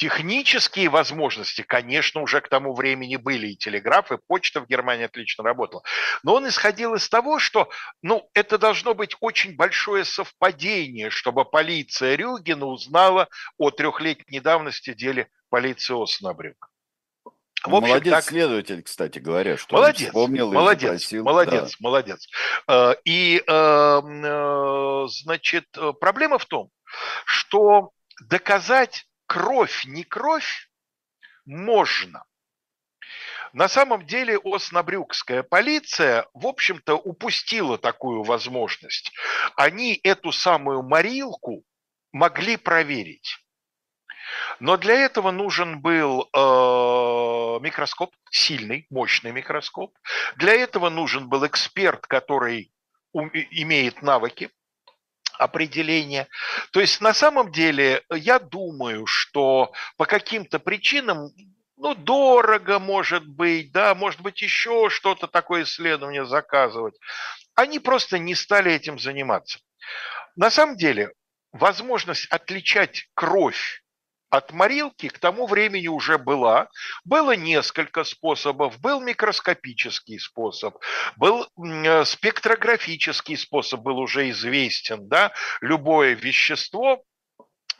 [0.00, 5.44] Технические возможности, конечно, уже к тому времени были, и телеграф, и почта в Германии отлично
[5.44, 5.82] работала.
[6.22, 7.68] Но он исходил из того, что
[8.00, 15.28] ну, это должно быть очень большое совпадение, чтобы полиция Рюгена узнала о трехлетней давности деле
[15.50, 16.69] полиции Оснабрюк.
[17.64, 18.24] В общем, молодец так...
[18.24, 21.24] следователь, кстати говоря, что молодец, вспомнил молодец, и запросил.
[21.24, 21.76] Молодец, да.
[21.80, 22.28] молодец.
[22.68, 26.70] Э, и, эм, э, значит, э, проблема в том,
[27.26, 27.90] что
[28.28, 30.70] доказать кровь, не кровь,
[31.44, 32.24] можно.
[33.52, 39.12] На самом деле Оснабрюкская полиция, в общем-то, упустила такую возможность.
[39.56, 41.64] Они эту самую морилку
[42.12, 43.38] могли проверить.
[44.58, 46.38] Но для этого нужен был э,
[47.60, 49.96] микроскоп, сильный, мощный микроскоп.
[50.36, 52.72] Для этого нужен был эксперт, который
[53.12, 54.50] имеет навыки
[55.38, 56.28] определения.
[56.70, 61.30] То есть на самом деле я думаю, что по каким-то причинам
[61.80, 66.94] ну, дорого, может быть, да, может быть, еще что-то такое исследование заказывать.
[67.54, 69.60] Они просто не стали этим заниматься.
[70.36, 71.12] На самом деле,
[71.52, 73.82] возможность отличать кровь
[74.30, 76.68] от морилки к тому времени уже была.
[77.04, 78.80] Было несколько способов.
[78.80, 80.76] Был микроскопический способ,
[81.16, 85.08] был э, спектрографический способ, был уже известен.
[85.08, 85.32] Да?
[85.60, 87.02] Любое вещество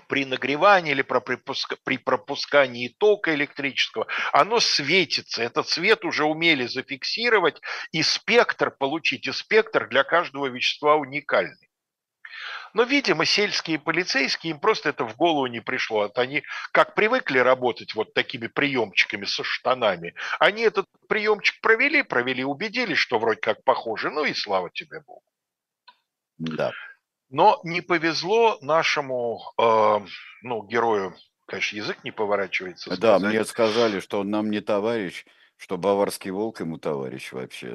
[0.09, 5.43] при нагревании или при пропускании тока электрического, оно светится.
[5.45, 7.61] Этот свет уже умели зафиксировать
[7.93, 9.29] и спектр получить.
[9.29, 11.70] И спектр для каждого вещества уникальный.
[12.75, 16.03] Но, видимо, сельские полицейские, им просто это в голову не пришло.
[16.03, 22.45] Вот они как привыкли работать вот такими приемчиками со штанами, они этот приемчик провели, провели,
[22.45, 25.23] убедились, что вроде как похоже, ну и слава тебе Богу.
[26.39, 26.73] Да.
[27.29, 30.01] Но не повезло нашему э,
[30.43, 31.15] ну, герою,
[31.47, 32.97] конечно, язык не поворачивается.
[32.97, 35.25] Да, мне сказали, что он нам не товарищ,
[35.61, 37.69] что баварский волк ему товарищ вообще.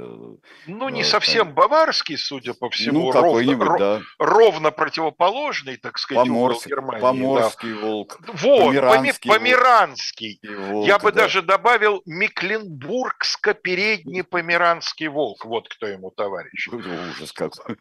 [0.66, 4.02] Ну, не совсем баварский, судя по всему, ну, ровно, да.
[4.18, 6.66] ровно противоположный, так сказать, Поморс...
[6.66, 7.00] Германии.
[7.00, 7.80] Поморский да.
[7.80, 8.18] волк.
[8.34, 9.30] Вот, померанский.
[9.30, 10.40] померанский.
[10.44, 11.22] Волк, Я бы да.
[11.22, 15.46] даже добавил Мекленбургско-передний померанский волк.
[15.46, 16.68] Вот кто ему товарищ.
[16.70, 17.78] Ужас какой.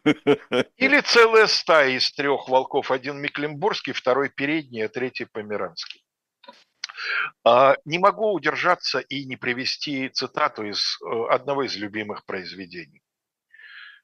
[0.76, 2.90] Или целая стая из трех волков.
[2.90, 6.04] Один Мекленбургский, второй передний, а третий померанский.
[7.44, 13.03] А, не могу удержаться и не привести цитату из э, одного из любимых произведений.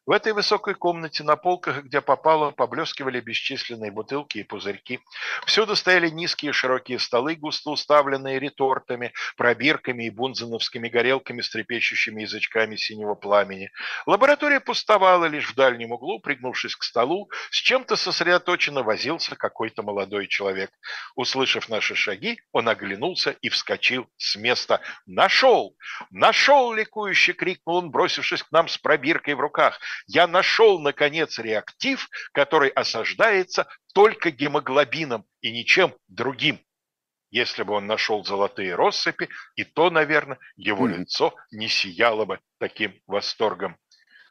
[0.07, 5.01] В этой высокой комнате на полках, где попало, поблескивали бесчисленные бутылки и пузырьки.
[5.45, 12.77] Всюду стояли низкие широкие столы, густо уставленные ретортами, пробирками и бунзеновскими горелками с трепещущими язычками
[12.77, 13.71] синего пламени.
[14.07, 20.29] Лаборатория пустовала лишь в дальнем углу, пригнувшись к столу, с чем-то сосредоточенно возился какой-то молодой
[20.29, 20.71] человек.
[21.15, 24.81] Услышав наши шаги, он оглянулся и вскочил с места.
[25.05, 25.77] «Нашел!
[26.11, 32.09] Нашел!»— ликующе крикнул он, бросившись к нам с пробиркой в руках я нашел, наконец, реактив,
[32.33, 36.61] который осаждается только гемоглобином и ничем другим.
[37.31, 40.97] Если бы он нашел золотые россыпи, и то, наверное, его mm-hmm.
[40.97, 43.77] лицо не сияло бы таким восторгом.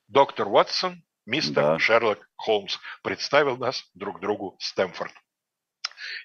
[0.07, 1.79] Доктор Уотсон, мистер да.
[1.79, 5.13] Шерлок Холмс, представил нас друг другу Стэнфорд.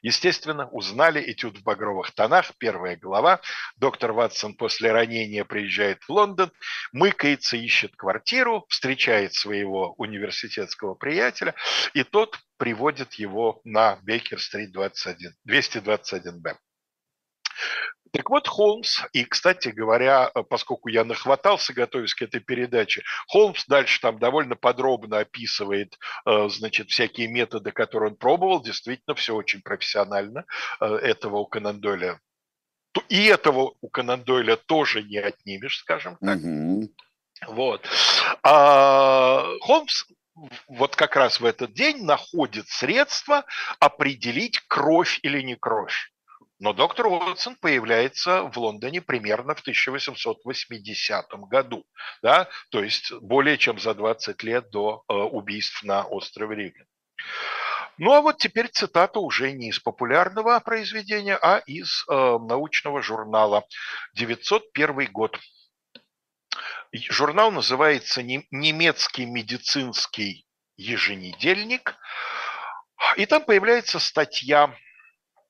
[0.02, 3.40] Естественно, узнали этюд в багровых тонах, первая глава.
[3.76, 6.50] Доктор Ватсон после ранения приезжает в Лондон,
[6.92, 11.54] мыкается, ищет квартиру, встречает своего университетского приятеля,
[11.92, 16.58] и тот приводит его на Бейкер-стрит 21, 221-Б.
[18.14, 24.00] Так вот, Холмс, и, кстати говоря, поскольку я нахватался, готовясь к этой передаче, Холмс дальше
[24.00, 28.62] там довольно подробно описывает, э, значит, всякие методы, которые он пробовал.
[28.62, 30.44] Действительно, все очень профессионально.
[30.80, 32.20] Э, этого у Конан Дойля
[33.08, 36.38] и этого у Конан Дойля тоже не отнимешь, скажем так.
[36.38, 36.88] Угу.
[37.48, 37.86] Вот.
[38.42, 40.04] А Холмс
[40.68, 43.44] вот как раз в этот день находит средства
[43.78, 46.10] определить кровь или не кровь.
[46.64, 51.84] Но доктор Уотсон появляется в Лондоне примерно в 1880 году,
[52.22, 56.86] да, то есть более чем за 20 лет до э, убийств на острове Риген.
[57.98, 63.66] Ну а вот теперь цитата уже не из популярного произведения, а из э, научного журнала.
[64.14, 65.38] 901 год.
[66.94, 70.46] Журнал называется «Немецкий медицинский
[70.78, 71.94] еженедельник».
[73.18, 74.74] И там появляется статья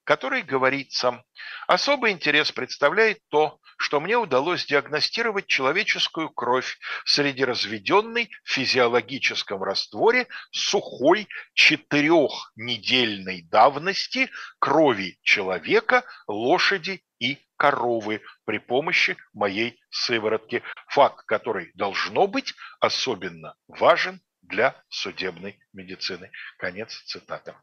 [0.05, 1.25] которой говорится,
[1.67, 10.29] особый интерес представляет то, что мне удалось диагностировать человеческую кровь среди разведенной в физиологическом растворе
[10.53, 20.63] сухой четырехнедельной давности крови человека, лошади и коровы при помощи моей сыворотки.
[20.89, 26.31] Факт, который должно быть особенно важен для судебной медицины.
[26.59, 27.55] Конец цитаты.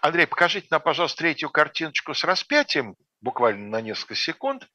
[0.00, 4.68] Андрей, покажите нам, пожалуйста, третью картиночку с распятием, буквально на несколько секунд.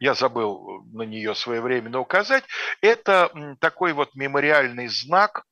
[0.00, 2.44] Я забыл на нее своевременно указать.
[2.80, 3.30] Это
[3.60, 5.44] такой вот мемориальный знак,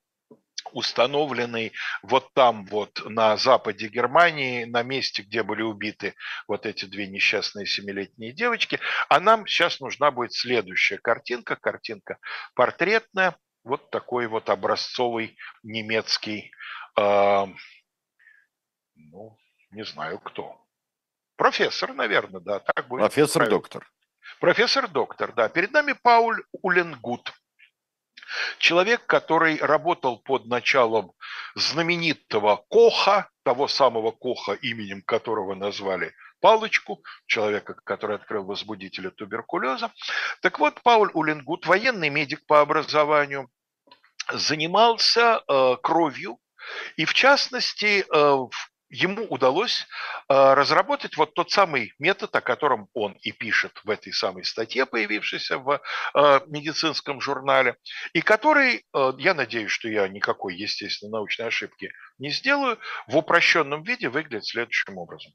[0.72, 1.72] установленный
[2.02, 6.14] вот там вот на западе Германии, на месте, где были убиты
[6.48, 8.80] вот эти две несчастные семилетние девочки.
[9.08, 12.18] А нам сейчас нужна будет следующая картинка, картинка
[12.54, 13.36] портретная,
[13.66, 16.52] вот такой вот образцовый немецкий,
[16.98, 17.46] э,
[18.94, 19.38] ну,
[19.72, 20.56] не знаю кто.
[21.36, 23.02] Профессор, наверное, да, так будет.
[23.02, 23.90] Профессор-доктор.
[24.40, 25.48] Профессор-доктор, да.
[25.48, 27.32] Перед нами Пауль Уленгут.
[28.58, 31.12] Человек, который работал под началом
[31.54, 39.92] знаменитого Коха, того самого Коха, именем которого назвали палочку, человека, который открыл возбудителя туберкулеза.
[40.40, 43.50] Так вот, Пауль Уленгут, военный медик по образованию,
[44.30, 46.38] занимался э, кровью,
[46.96, 48.48] и в частности э,
[48.88, 49.86] ему удалось
[50.28, 54.86] э, разработать вот тот самый метод, о котором он и пишет в этой самой статье,
[54.86, 55.80] появившейся в
[56.46, 57.76] медицинском журнале,
[58.12, 58.84] и который,
[59.18, 64.98] я надеюсь, что я никакой, естественно, научной ошибки не сделаю, в упрощенном виде выглядит следующим
[64.98, 65.32] образом.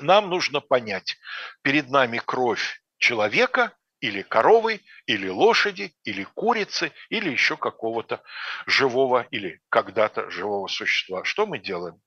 [0.00, 1.16] Нам нужно понять,
[1.62, 8.22] перед нами кровь человека или коровы, или лошади, или курицы, или еще какого-то
[8.66, 11.24] живого или когда-то живого существа.
[11.24, 12.00] Что мы делаем?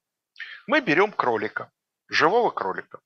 [0.67, 1.71] Мы берем кролика,
[2.07, 2.99] живого кролика,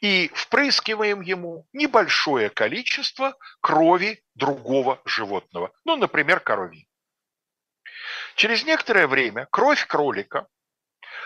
[0.00, 6.88] и впрыскиваем ему небольшое количество крови другого животного, ну, например, коровьи.
[8.34, 10.48] Через некоторое время кровь кролика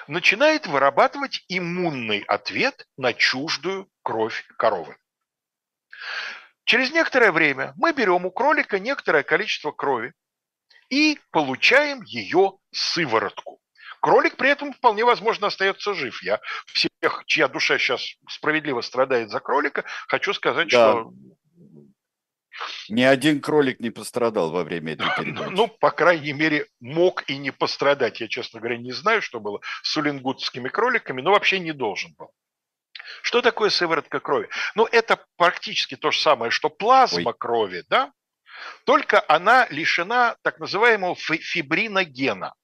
[0.06, 4.96] начинает вырабатывать иммунный ответ на чуждую кровь коровы.
[6.64, 10.12] Через некоторое время мы берем у кролика некоторое количество крови
[10.90, 13.60] и получаем ее сыворотку.
[14.00, 16.22] Кролик при этом вполне возможно остается жив.
[16.22, 20.92] Я всех, чья душа сейчас справедливо страдает за кролика, хочу сказать, да.
[20.92, 21.12] что
[22.88, 25.50] ни один кролик не пострадал во время этой передачи.
[25.50, 28.20] Ну, по крайней мере, мог и не пострадать.
[28.20, 32.30] Я, честно говоря, не знаю, что было с улингутскими кроликами, но вообще не должен был.
[33.22, 34.48] Что такое сыворотка крови?
[34.74, 37.36] Ну, это практически то же самое, что плазма Ой.
[37.38, 38.12] крови, да?
[38.84, 42.54] Только она лишена так называемого фибриногена.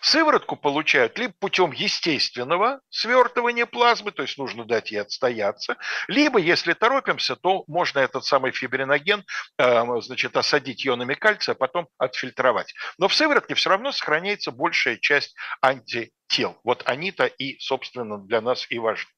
[0.00, 5.76] Сыворотку получают либо путем естественного свертывания плазмы, то есть нужно дать ей отстояться,
[6.08, 9.24] либо, если торопимся, то можно этот самый фибриноген
[9.58, 12.74] э, значит, осадить ионами кальция, а потом отфильтровать.
[12.98, 16.58] Но в сыворотке все равно сохраняется большая часть антител.
[16.64, 19.10] Вот они-то и, собственно, для нас и важны.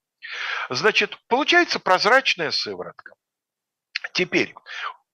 [0.70, 3.14] Значит, получается прозрачная сыворотка.
[4.12, 4.54] Теперь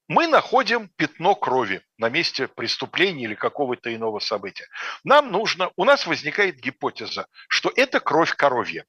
[0.09, 4.67] мы находим пятно крови на месте преступления или какого-то иного события.
[5.05, 8.87] Нам нужно, у нас возникает гипотеза, что это кровь коровья.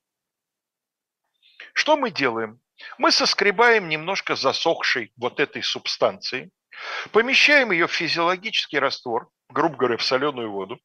[1.74, 2.62] Что мы делаем?
[2.98, 6.52] Мы соскребаем немножко засохшей вот этой субстанции,
[7.12, 10.80] помещаем ее в физиологический раствор, грубо говоря, в соленую воду.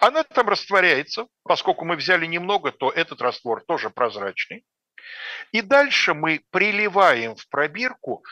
[0.00, 4.64] Она там растворяется, поскольку мы взяли немного, то этот раствор тоже прозрачный.
[5.52, 8.24] И дальше мы приливаем в пробирку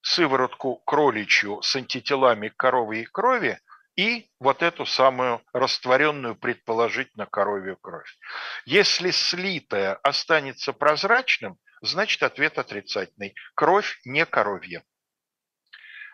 [0.00, 3.60] сыворотку кроличью с антителами коровьей крови
[3.96, 8.16] и вот эту самую растворенную предположительно коровью кровь.
[8.64, 13.34] Если слитая останется прозрачным, значит ответ отрицательный.
[13.54, 14.84] Кровь не коровья.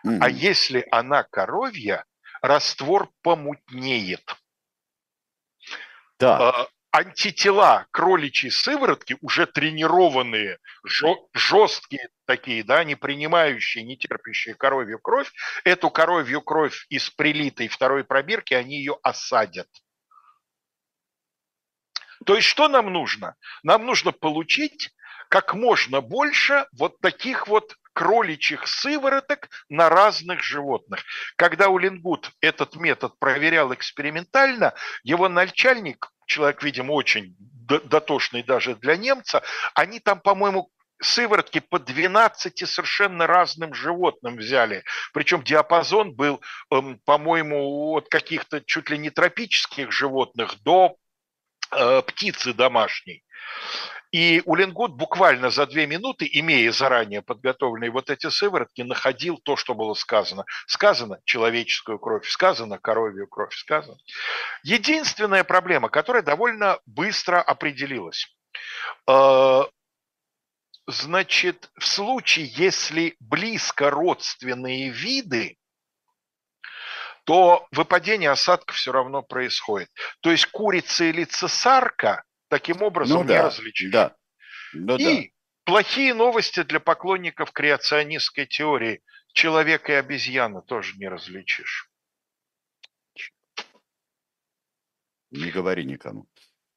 [0.05, 0.17] Mm-hmm.
[0.19, 2.03] А если она коровья,
[2.43, 4.35] раствор помутнеет.
[6.19, 6.49] Да.
[6.49, 10.59] А, антитела кроличьей сыворотки, уже тренированные,
[11.33, 15.31] жесткие такие, да, не принимающие, не терпящие коровью кровь,
[15.63, 19.69] эту коровью кровь из прилитой второй пробирки, они ее осадят.
[22.25, 23.35] То есть что нам нужно?
[23.63, 24.91] Нам нужно получить
[25.29, 31.03] как можно больше вот таких вот кроличьих сывороток на разных животных.
[31.35, 34.73] Когда Улингут этот метод проверял экспериментально,
[35.03, 39.41] его начальник, человек, видимо, очень дотошный даже для немца,
[39.73, 40.69] они там, по-моему,
[41.01, 44.83] сыворотки по 12 совершенно разным животным взяли.
[45.13, 46.41] Причем диапазон был,
[46.71, 50.95] эм, по-моему, от каких-то чуть ли не тропических животных до
[51.71, 53.23] э, птицы домашней.
[54.13, 59.73] И Уленгут буквально за две минуты, имея заранее подготовленные вот эти сыворотки, находил то, что
[59.73, 60.45] было сказано.
[60.67, 63.97] Сказано человеческую кровь, сказано коровью кровь, сказано.
[64.61, 68.27] Единственная проблема, которая довольно быстро определилась.
[69.09, 69.63] Э,
[70.85, 75.57] значит, в случае, если близко родственные виды,
[77.23, 79.89] то выпадение осадка все равно происходит.
[80.19, 82.23] То есть курица или цесарка
[82.53, 83.91] таким образом ну, да, не различишь.
[83.91, 84.15] Да.
[84.73, 85.31] Ну, и да.
[85.63, 89.01] плохие новости для поклонников креационистской теории.
[89.33, 91.89] Человек и обезьяна тоже не различишь.
[95.31, 96.27] Не говори никому.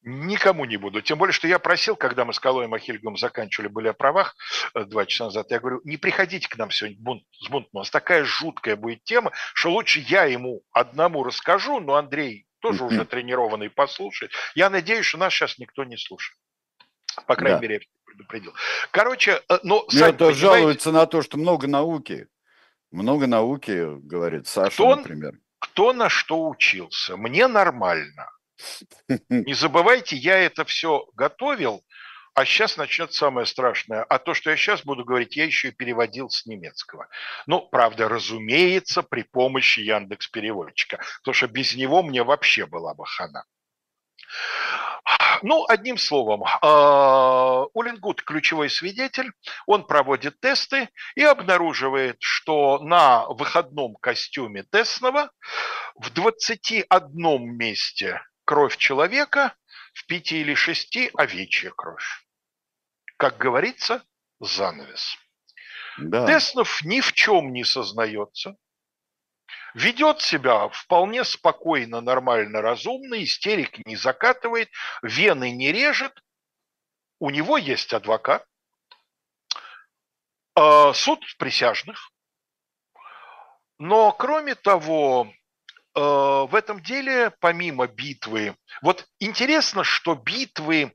[0.02, 1.02] Никому не буду.
[1.02, 4.34] Тем более, что я просил, когда мы с Колой Махильгом заканчивали «Были о правах»
[4.72, 7.70] э, два часа назад, я говорю, не приходите к нам сегодня бунт, с бунтом.
[7.74, 12.84] У нас такая жуткая будет тема, что лучше я ему одному расскажу, но Андрей тоже
[12.84, 14.32] уже тренированный послушает.
[14.54, 16.38] Я надеюсь, что нас сейчас никто не слушает.
[17.26, 17.62] По крайней да.
[17.62, 18.54] мере, я предупредил.
[18.90, 19.86] Короче, э, но...
[19.90, 22.28] Ну, это жалуется на то, что много науки.
[22.90, 25.38] Много науки, говорит Саша, кто, например.
[25.58, 27.16] Кто на что учился?
[27.16, 28.30] Мне нормально.
[29.28, 31.84] Не забывайте, я это все готовил
[32.36, 34.04] а сейчас начнется самое страшное.
[34.04, 37.08] А то, что я сейчас буду говорить, я еще и переводил с немецкого.
[37.46, 41.00] Ну, правда, разумеется, при помощи Яндекс переводчика.
[41.20, 43.44] Потому что без него мне вообще была бы хана.
[45.40, 49.32] Ну, одним словом, а, Улингут ключевой свидетель,
[49.66, 55.30] он проводит тесты и обнаруживает, что на выходном костюме Тесного
[55.94, 59.54] в 21 месте кровь человека,
[59.94, 62.25] в 5 или 6 овечья кровь
[63.16, 64.04] как говорится,
[64.40, 65.16] занавес.
[65.98, 66.26] Да.
[66.26, 68.56] Теснов ни в чем не сознается,
[69.74, 74.70] ведет себя вполне спокойно, нормально, разумно, истерик не закатывает,
[75.02, 76.22] вены не режет,
[77.18, 78.44] у него есть адвокат,
[80.54, 82.10] а, суд присяжных,
[83.78, 85.32] но кроме того,
[85.94, 90.92] а, в этом деле, помимо битвы, вот интересно, что битвы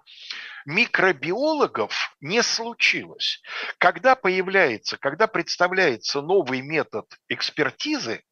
[0.66, 3.42] микробиологов не случилось.
[3.78, 8.24] Когда появляется, когда представляется новый метод экспертизы,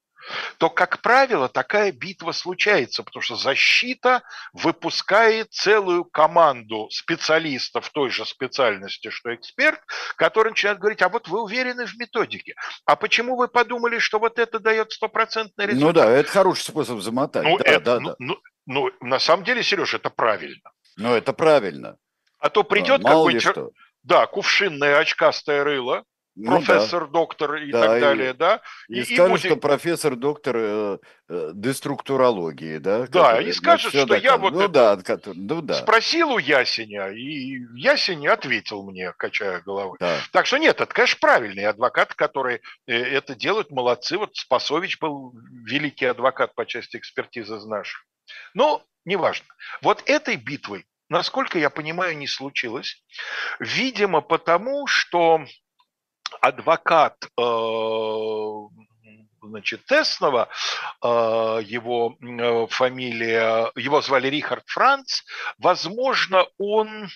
[0.58, 4.22] то, как правило, такая битва случается, потому что защита
[4.54, 9.80] выпускает целую команду специалистов той же специальности, что эксперт,
[10.18, 12.56] который начинает говорить, а вот вы уверены в методике,
[12.86, 15.88] а почему вы подумали, что вот это дает стопроцентный результат?
[15.88, 17.44] Ну да, это хороший способ замотать.
[17.44, 18.16] Ну, да, это, да, ну, да.
[18.20, 20.72] Ну, ну, на самом деле, Сереж, это правильно.
[20.98, 21.98] Ну, это правильно.
[22.40, 23.74] А то придет а, какой-нибудь...
[24.04, 26.06] Да, кувшинное очкастое рыло,
[26.40, 27.12] ну, профессор, да.
[27.12, 28.62] доктор и да, так далее, и, да.
[28.88, 29.46] И, и скажет, будет...
[29.46, 33.08] что профессор, доктор э, э, деструктурологии, да.
[33.08, 35.74] Да, и скажет, что я вот ну, да, ну, да.
[35.74, 39.98] спросил у Ясеня, и Ясень ответил мне, качая головой.
[40.00, 40.18] Да.
[40.32, 44.18] Так что нет, это, конечно, правильный адвокат, который э, это делают, молодцы.
[44.18, 45.34] Вот Спасович был
[45.66, 48.06] великий адвокат по части экспертизы из наших.
[48.54, 49.48] Но неважно.
[49.82, 53.04] Вот этой битвой насколько я понимаю, не случилось.
[53.60, 55.44] Видимо, потому что
[56.42, 57.52] адвокат э,
[59.42, 60.50] значит, Теснова,
[61.04, 61.08] э,
[61.66, 65.22] его э, фамилия, его звали Рихард Франц,
[65.58, 67.10] возможно, он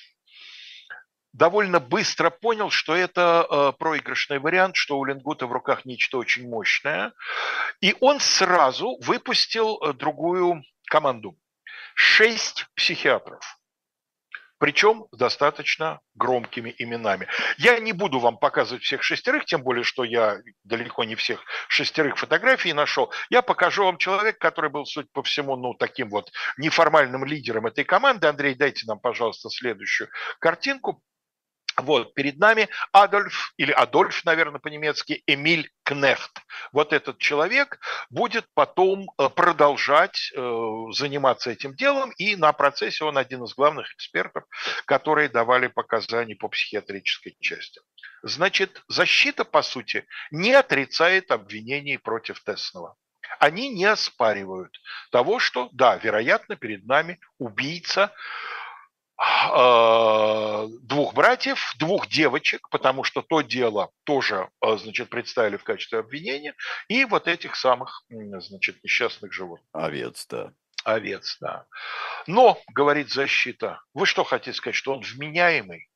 [1.32, 7.12] довольно быстро понял, что это проигрышный вариант, что у Ленгута в руках нечто очень мощное.
[7.82, 11.36] И он сразу выпустил другую команду.
[11.96, 13.42] Шесть психиатров
[14.64, 17.28] причем достаточно громкими именами.
[17.58, 22.18] Я не буду вам показывать всех шестерых, тем более, что я далеко не всех шестерых
[22.18, 23.12] фотографий нашел.
[23.30, 27.84] Я покажу вам человека, который был, судя по всему, ну, таким вот неформальным лидером этой
[27.84, 28.28] команды.
[28.28, 30.08] Андрей, дайте нам, пожалуйста, следующую
[30.40, 31.04] картинку.
[31.78, 36.32] Вот, перед нами Адольф, или Адольф, наверное, по-немецки, Эмиль Кнехт.
[36.72, 40.40] Вот этот человек будет потом э, продолжать э,
[40.92, 44.44] заниматься этим делом, и на процессе он один из главных экспертов,
[44.86, 47.82] которые давали показания по психиатрической части.
[48.22, 52.96] Значит, защита, по сути, не отрицает обвинений против Теснова.
[53.40, 54.78] Они не оспаривают
[55.12, 58.14] того, что, да, вероятно, перед нами убийца,
[60.82, 66.56] двух братьев, двух девочек, потому что то дело тоже, а, значит, представили в качестве обвинения,
[66.88, 69.68] и вот этих самых, значит, несчастных животных.
[69.72, 70.52] Овец, да.
[70.84, 71.66] Овец, да.
[72.28, 75.90] Но, говорит защита, вы что хотите сказать, что он вменяемый?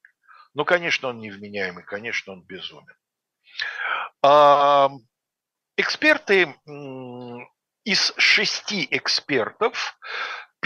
[0.53, 2.95] Ну, конечно, он не вменяемый, конечно, он безумен.
[4.23, 4.89] А,
[5.75, 6.55] эксперты
[7.83, 9.97] из шести экспертов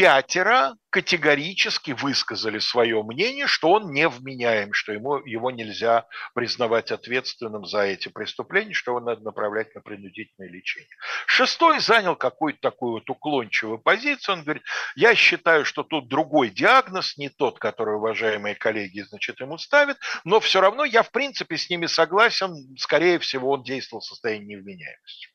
[0.01, 7.81] пятеро категорически высказали свое мнение, что он невменяем, что ему, его нельзя признавать ответственным за
[7.81, 10.89] эти преступления, что его надо направлять на принудительное лечение.
[11.27, 14.37] Шестой занял какую-то такую вот уклончивую позицию.
[14.37, 14.63] Он говорит,
[14.95, 20.39] я считаю, что тут другой диагноз, не тот, который уважаемые коллеги, значит, ему ставят, но
[20.39, 22.75] все равно я, в принципе, с ними согласен.
[22.79, 25.27] Скорее всего, он действовал в состоянии невменяемости.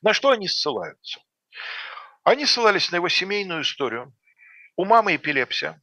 [0.00, 1.20] На что они ссылаются?
[2.26, 4.12] Они ссылались на его семейную историю.
[4.74, 5.80] У мамы эпилепсия,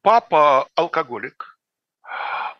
[0.00, 1.58] папа алкоголик,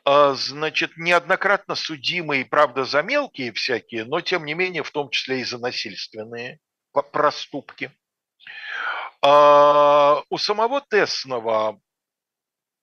[0.05, 5.43] а, значит, неоднократно судимый, правда, за мелкие всякие, но тем не менее, в том числе
[5.43, 6.59] и за насильственные
[7.13, 7.93] проступки.
[9.25, 11.81] А, у самого Тесного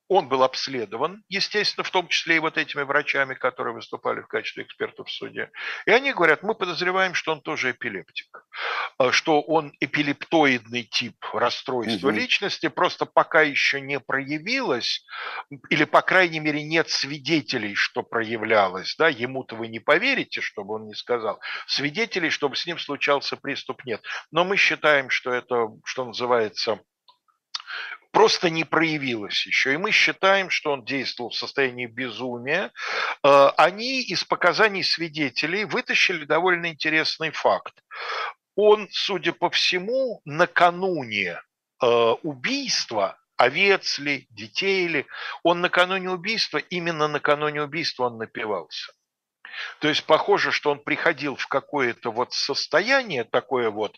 [0.10, 4.64] он был обследован, естественно, в том числе и вот этими врачами, которые выступали в качестве
[4.64, 5.51] экспертов в суде.
[5.86, 8.45] И они говорят, мы подозреваем, что он тоже эпилептик,
[8.97, 12.18] а, что он эпилептоидный тип расстройства угу.
[12.18, 15.05] личности, просто пока еще не проявилось,
[15.70, 18.95] или, по крайней мере, нет свидетелей, что проявлялось.
[18.97, 19.10] Да?
[19.10, 21.39] Ему-то вы не поверите, чтобы он не сказал.
[21.68, 24.01] Свидетелей, чтобы с ним случался приступ, нет.
[24.32, 26.80] Но мы считаем, что это, что называется,
[28.12, 29.74] просто не проявилось еще.
[29.74, 32.72] И мы считаем, что он действовал в состоянии безумия.
[33.24, 37.74] Э, они из показаний свидетелей вытащили довольно интересный факт.
[38.55, 41.41] Он, судя по всему, накануне
[41.82, 41.86] э,
[42.24, 45.05] убийства овец ли, детей ли,
[45.43, 48.91] он накануне убийства, именно накануне убийства он напивался.
[49.80, 53.95] То есть похоже, что он приходил в какое-то вот состояние такое вот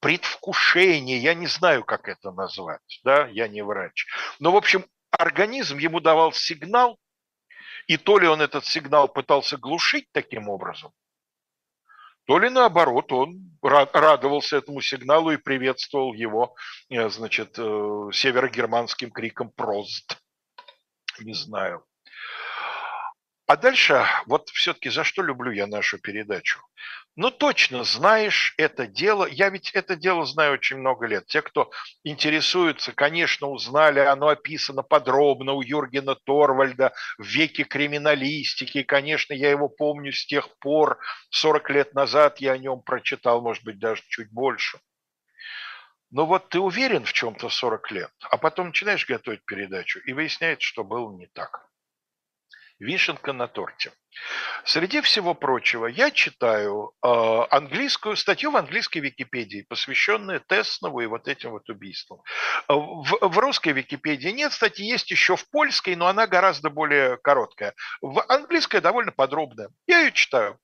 [0.00, 4.06] предвкушение, я не знаю, как это назвать, да, я не врач.
[4.38, 6.98] Но, в общем, организм ему давал сигнал,
[7.86, 10.92] и то ли он этот сигнал пытался глушить таким образом,
[12.26, 16.54] то ли наоборот, он радовался этому сигналу и приветствовал его,
[16.88, 20.18] э, значит, э, северогерманским криком «Прост».
[21.20, 21.84] Не знаю.
[23.46, 26.60] А дальше, вот все-таки за что люблю я нашу передачу?
[27.14, 29.26] Ну, точно знаешь это дело.
[29.26, 31.26] Я ведь это дело знаю очень много лет.
[31.26, 31.70] Те, кто
[32.04, 38.78] интересуется, конечно, узнали, оно описано подробно у Юргена Торвальда в веке криминалистики.
[38.78, 43.42] И, конечно, я его помню с тех пор, 40 лет назад я о нем прочитал,
[43.42, 44.78] может быть, даже чуть больше.
[46.10, 50.66] Но вот ты уверен в чем-то 40 лет, а потом начинаешь готовить передачу, и выясняется,
[50.66, 51.68] что было не так
[52.78, 53.92] вишенка на торте.
[54.64, 57.08] Среди всего прочего, я читаю э,
[57.50, 62.20] английскую статью в английской Википедии, посвященную Теснову и вот этим вот убийствам.
[62.68, 67.74] В, в русской Википедии нет статьи, есть еще в польской, но она гораздо более короткая.
[68.00, 69.70] В английской довольно подробная.
[69.86, 70.58] Я ее читаю.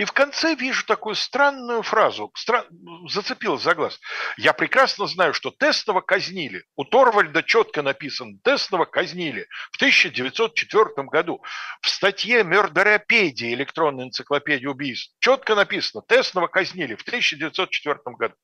[0.00, 2.64] И в конце вижу такую странную фразу, стран...
[3.06, 4.00] зацепилась за глаз.
[4.38, 6.64] Я прекрасно знаю, что Тестова казнили.
[6.74, 11.44] У Торвальда четко написано, Тестова казнили в 1904 году.
[11.82, 18.34] В статье Мердеропедии, электронной энциклопедии убийств, четко написано, Тестова казнили в 1904 году.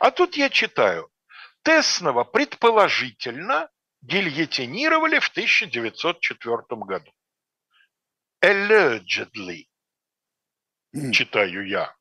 [0.00, 1.08] А тут я читаю,
[1.62, 3.68] Теснова предположительно
[4.02, 7.12] гильотинировали в 1904 году.
[8.44, 9.68] Allegedly
[11.12, 11.94] читаю я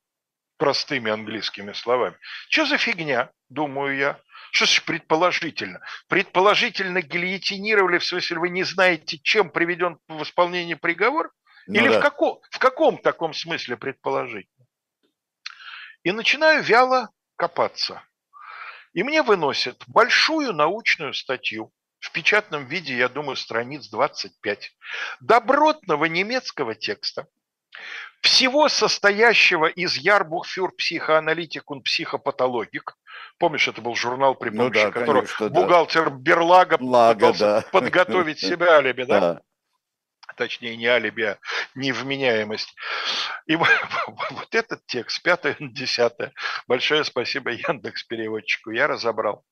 [0.57, 2.15] простыми английскими словами.
[2.49, 4.19] Что за фигня, думаю я?
[4.51, 5.81] Что ж предположительно?
[6.07, 11.31] Предположительно гильотинировали, в смысле вы не знаете, чем приведен в исполнение приговор?
[11.65, 11.99] Ну, Или да.
[11.99, 14.65] в, каком, в каком таком смысле предположительно?
[16.03, 18.03] И начинаю вяло копаться.
[18.93, 24.75] И мне выносят большую научную статью, в печатном виде, я думаю, страниц 25,
[25.21, 27.27] добротного немецкого текста,
[28.23, 32.97] всего состоящего из Ярбухфюр психоаналитикун психопатологик.
[33.37, 36.15] Помнишь, это был журнал, при помощи ну, да, которого конечно, бухгалтер да.
[36.15, 37.61] Берлага Лага, пытался да.
[37.71, 39.19] подготовить себя алиби, да?
[39.19, 39.41] да?
[40.37, 41.37] Точнее, не алиби, а
[41.75, 42.73] невменяемость.
[43.45, 46.31] И вот, этот текст, пятое десятое.
[46.65, 49.43] Большое спасибо Яндекс переводчику, я разобрал.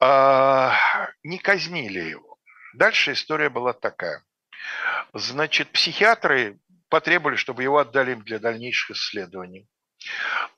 [0.00, 2.38] А, не казнили его.
[2.74, 4.22] Дальше история была такая.
[5.12, 6.58] Значит, психиатры
[6.88, 9.68] потребовали, чтобы его отдали им для дальнейших исследований.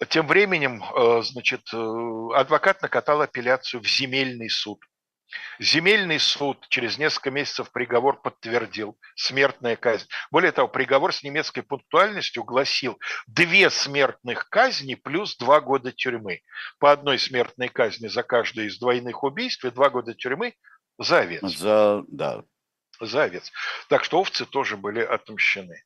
[0.08, 4.80] Тем временем, э, значит, э, адвокат накатал апелляцию в земельный суд.
[5.58, 8.98] Земельный суд через несколько месяцев приговор подтвердил.
[9.14, 10.06] Смертная казнь.
[10.30, 16.40] Более того, приговор с немецкой пунктуальностью гласил две смертных казни плюс два года тюрьмы.
[16.78, 20.54] По одной смертной казни за каждое из двойных убийств и два года тюрьмы
[20.98, 21.42] за овец.
[21.42, 22.42] За, да
[23.00, 23.52] за овец.
[23.88, 25.84] Так что овцы тоже были отомщены.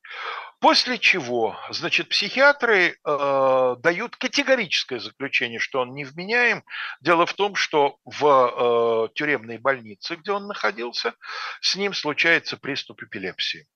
[0.60, 6.64] После чего, значит, психиатры э, дают категорическое заключение, что он невменяем.
[7.00, 11.14] Дело в том, что в э, тюремной больнице, где он находился,
[11.60, 13.66] с ним случается приступ эпилепсии.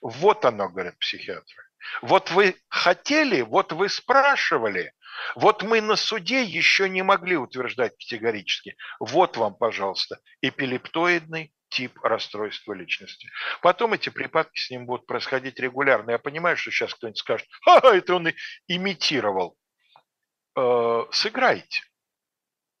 [0.00, 1.64] Вот оно, говорят психиатры.
[2.02, 4.92] Вот вы хотели, вот вы спрашивали,
[5.34, 8.76] вот мы на суде еще не могли утверждать категорически.
[9.00, 13.28] Вот вам, пожалуйста, эпилептоидный тип расстройства личности.
[13.60, 16.12] Потом эти припадки с ним будут происходить регулярно.
[16.12, 18.28] Я понимаю, что сейчас кто-нибудь скажет, а, это он
[18.68, 19.56] имитировал.
[20.56, 21.82] Э, сыграйте.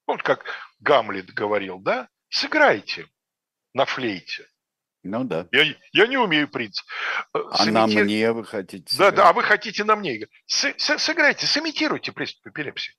[0.06, 0.44] Вот как
[0.78, 2.08] Гамлет говорил, да?
[2.28, 3.08] Сыграйте
[3.74, 4.48] на флейте.
[5.02, 5.48] Ну да.
[5.50, 6.80] Я, я не умею принц.
[7.34, 9.14] Э, а на мне вы хотите сыграть.
[9.14, 10.28] Да, да, а вы хотите на мне.
[10.46, 12.94] С, с, сыграйте, сымитируйте приступ эпилепсии.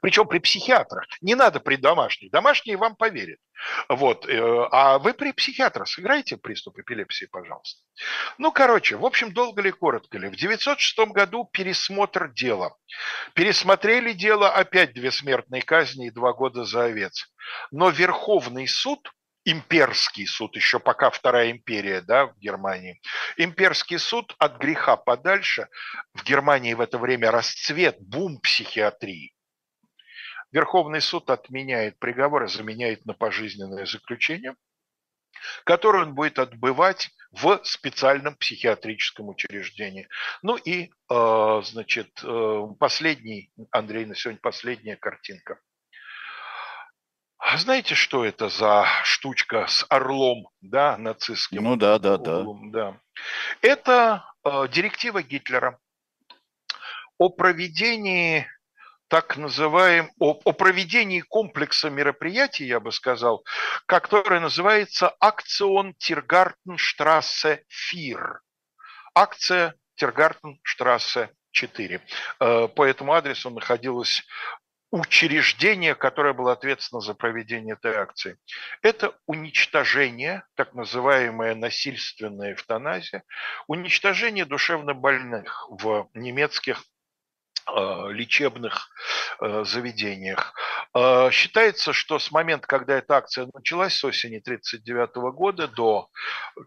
[0.00, 1.06] Причем при психиатрах.
[1.20, 2.30] Не надо при домашних.
[2.30, 3.38] Домашние вам поверят.
[3.88, 4.28] Вот.
[4.28, 7.82] Э, а вы при психиатрах сыграете приступ эпилепсии, пожалуйста.
[8.38, 10.28] Ну, короче, в общем, долго ли, коротко ли.
[10.28, 12.76] В 906 году пересмотр дела.
[13.34, 17.32] Пересмотрели дело, опять две смертные казни и два года за овец.
[17.70, 19.10] Но Верховный суд
[19.44, 23.00] имперский суд, еще пока Вторая империя да, в Германии.
[23.36, 25.68] Имперский суд от греха подальше.
[26.14, 29.34] В Германии в это время расцвет, бум психиатрии.
[30.52, 34.54] Верховный суд отменяет приговор и заменяет на пожизненное заключение,
[35.64, 40.08] которое он будет отбывать в специальном психиатрическом учреждении.
[40.42, 45.58] Ну и, э, значит, э, последний, Андрей, на сегодня последняя картинка.
[47.56, 51.64] Знаете, что это за штучка с орлом, да, нацистским?
[51.64, 52.44] Ну да, да, да.
[52.70, 53.00] да.
[53.62, 55.78] Это э, директива Гитлера
[57.18, 58.46] о проведении
[59.12, 63.44] так называем, о, о проведении комплекса мероприятий, я бы сказал,
[63.84, 68.40] которое называется «Акцион Тиргартенштрассе Фир».
[69.14, 72.00] Акция Тиргартенштрассе 4.
[72.40, 74.24] Э, по этому адресу находилось
[74.90, 78.38] учреждение, которое было ответственно за проведение этой акции.
[78.80, 83.24] Это уничтожение, так называемая насильственная эвтаназия,
[83.66, 86.82] уничтожение душевнобольных в немецких
[88.12, 88.88] лечебных
[89.40, 90.54] э, заведениях.
[90.94, 96.08] Э, считается, что с момента, когда эта акция началась, с осени 1939 года до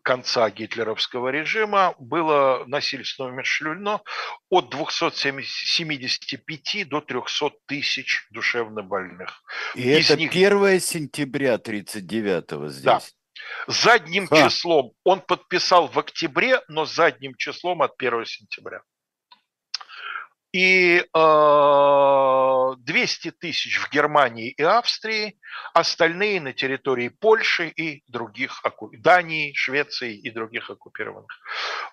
[0.04, 4.04] конца гитлеровского режима, было насильственно умершлено
[4.50, 9.44] от 275 до 300 тысяч душевнобольных.
[9.76, 10.32] И Из это них...
[10.32, 12.84] 1 сентября 1939 здесь?
[12.84, 13.02] Да.
[13.68, 14.50] Задним Ха.
[14.50, 14.94] числом.
[15.04, 18.82] Он подписал в октябре, но задним числом от 1 сентября
[20.56, 25.38] и э, 200 тысяч в Германии и Австрии,
[25.74, 31.28] остальные на территории Польши и других, Дании, Швеции и других оккупированных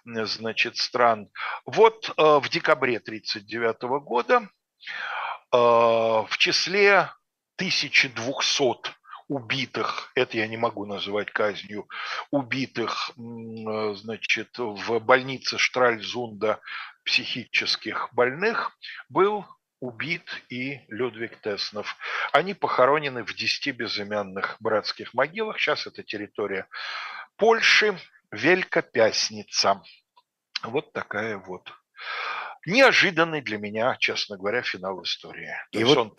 [0.04, 1.28] значит, стран.
[1.66, 7.10] Вот э, в декабре 1939 года э, в числе
[7.56, 9.01] 1200
[9.32, 11.88] убитых, это я не могу называть казнью,
[12.30, 16.60] убитых, э, значит, в больнице Штральзунда
[17.04, 18.76] психических больных
[19.08, 19.46] был
[19.80, 21.96] убит и Людвиг Теснов.
[22.32, 25.58] Они похоронены в 10 безымянных братских могилах.
[25.58, 26.68] Сейчас это территория
[27.36, 27.98] Польши,
[28.30, 29.82] Велькопясница.
[30.62, 31.72] Вот такая вот.
[32.64, 35.52] Неожиданный для меня, честно говоря, финал истории.
[35.72, 36.10] То и вот он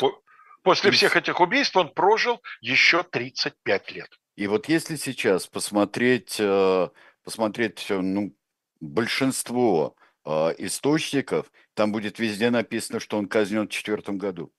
[0.64, 0.94] После и...
[0.94, 4.10] всех этих убийств он прожил еще 35 лет.
[4.36, 6.90] И вот если сейчас посмотреть, э,
[7.24, 8.36] посмотреть ну,
[8.80, 9.96] большинство
[10.26, 14.52] э, источников, там будет везде написано, что он казнен в четвертом году.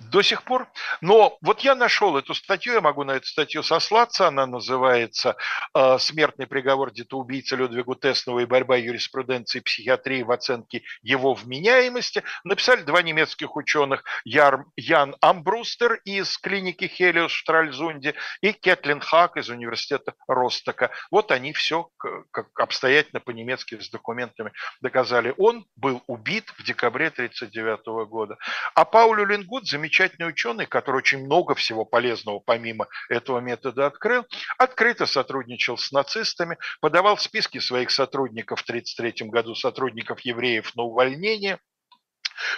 [0.00, 0.68] До сих пор.
[1.00, 5.36] Но вот я нашел эту статью, я могу на эту статью сослаться, она называется
[5.74, 12.22] э, «Смертный приговор детоубийцы Людвигу Теснову и борьба юриспруденции и психиатрии в оценке его вменяемости».
[12.44, 19.36] Написали два немецких ученых, Яр, Ян Амбрустер из клиники Хелиус в Штральзунде и Кетлин Хак
[19.36, 20.90] из университета Ростока.
[21.10, 21.88] Вот они все
[22.30, 25.34] как обстоятельно по-немецки с документами доказали.
[25.38, 28.36] Он был убит в декабре 1939 года.
[28.74, 34.26] А Паулю Лингу Гуд, замечательный ученый, который очень много всего полезного помимо этого метода открыл,
[34.58, 41.60] открыто сотрудничал с нацистами, подавал списки своих сотрудников в 1933 году, сотрудников евреев на увольнение–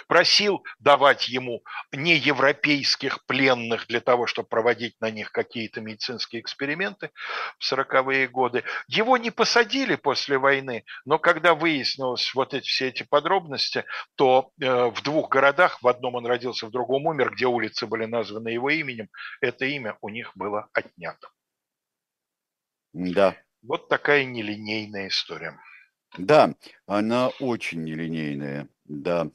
[0.07, 7.11] просил давать ему неевропейских пленных для того, чтобы проводить на них какие-то медицинские эксперименты
[7.59, 8.63] в 40-е годы.
[8.87, 14.85] Его не посадили после войны, но когда выяснилось вот эти, все эти подробности, то э,
[14.85, 18.69] в двух городах, в одном он родился, в другом умер, где улицы были названы его
[18.69, 19.09] именем,
[19.41, 21.29] это имя у них было отнято.
[22.93, 23.35] Да.
[23.61, 25.59] Вот такая нелинейная история.
[26.17, 26.53] Да,
[26.85, 29.29] она очень нелинейная, да.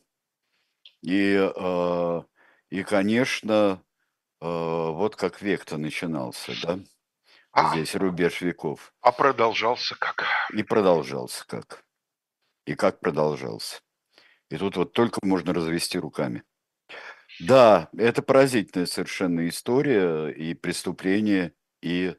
[1.02, 2.22] И, э,
[2.70, 3.82] и конечно,
[4.40, 6.78] э, вот как век-то начинался, да?
[7.52, 8.94] А, Здесь рубеж веков.
[9.02, 10.24] А продолжался как?
[10.52, 11.84] И продолжался как.
[12.64, 13.80] И как продолжался.
[14.48, 16.44] И тут вот только можно развести руками.
[17.40, 22.14] Да, это поразительная совершенно история и преступление, и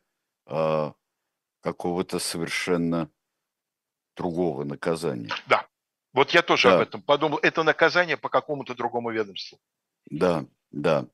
[0.47, 0.91] э,
[1.61, 3.09] какого-то совершенно
[4.15, 5.29] другого наказания.
[5.47, 5.67] Да,
[6.13, 6.75] вот я тоже да.
[6.75, 7.39] об этом подумал.
[7.41, 9.59] Это наказание по какому-то другому ведомству.
[10.09, 11.07] Да, да.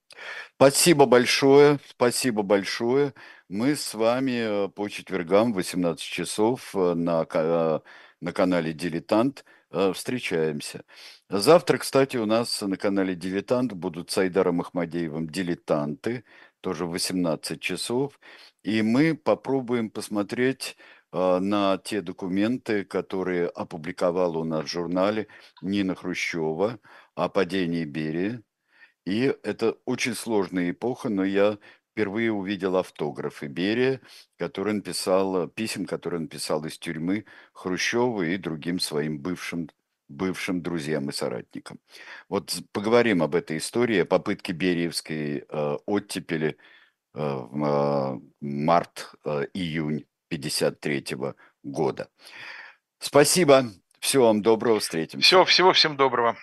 [0.55, 3.13] Спасибо большое, спасибо большое.
[3.47, 7.79] Мы с вами э, по четвергам в 18 часов э, на, э,
[8.21, 9.45] на канале «Дилетант»
[9.93, 10.83] встречаемся.
[11.29, 16.23] Завтра, кстати, у нас на канале «Дилетант» будут с Айдаром Ахмадеевым «Дилетанты»,
[16.61, 18.19] тоже в 18 часов.
[18.63, 20.75] И мы попробуем посмотреть
[21.11, 25.27] на те документы, которые опубликовала у нас в журнале
[25.61, 26.79] Нина Хрущева
[27.15, 28.41] о падении Берии.
[29.05, 31.57] И это очень сложная эпоха, но я
[31.91, 34.01] впервые увидел автографы Берия,
[34.37, 39.69] который написал, писем, которые он писал из тюрьмы Хрущеву и другим своим бывшим
[40.09, 41.79] бывшим друзьям и соратникам.
[42.29, 46.57] Вот поговорим об этой истории, о попытке Бериевской э, оттепели
[47.13, 51.17] э, э, март-июнь 1953
[51.63, 52.09] года.
[52.99, 53.65] Спасибо.
[53.99, 54.79] Всего вам доброго.
[54.79, 55.25] Встретимся.
[55.25, 56.37] Всего, всего всем доброго.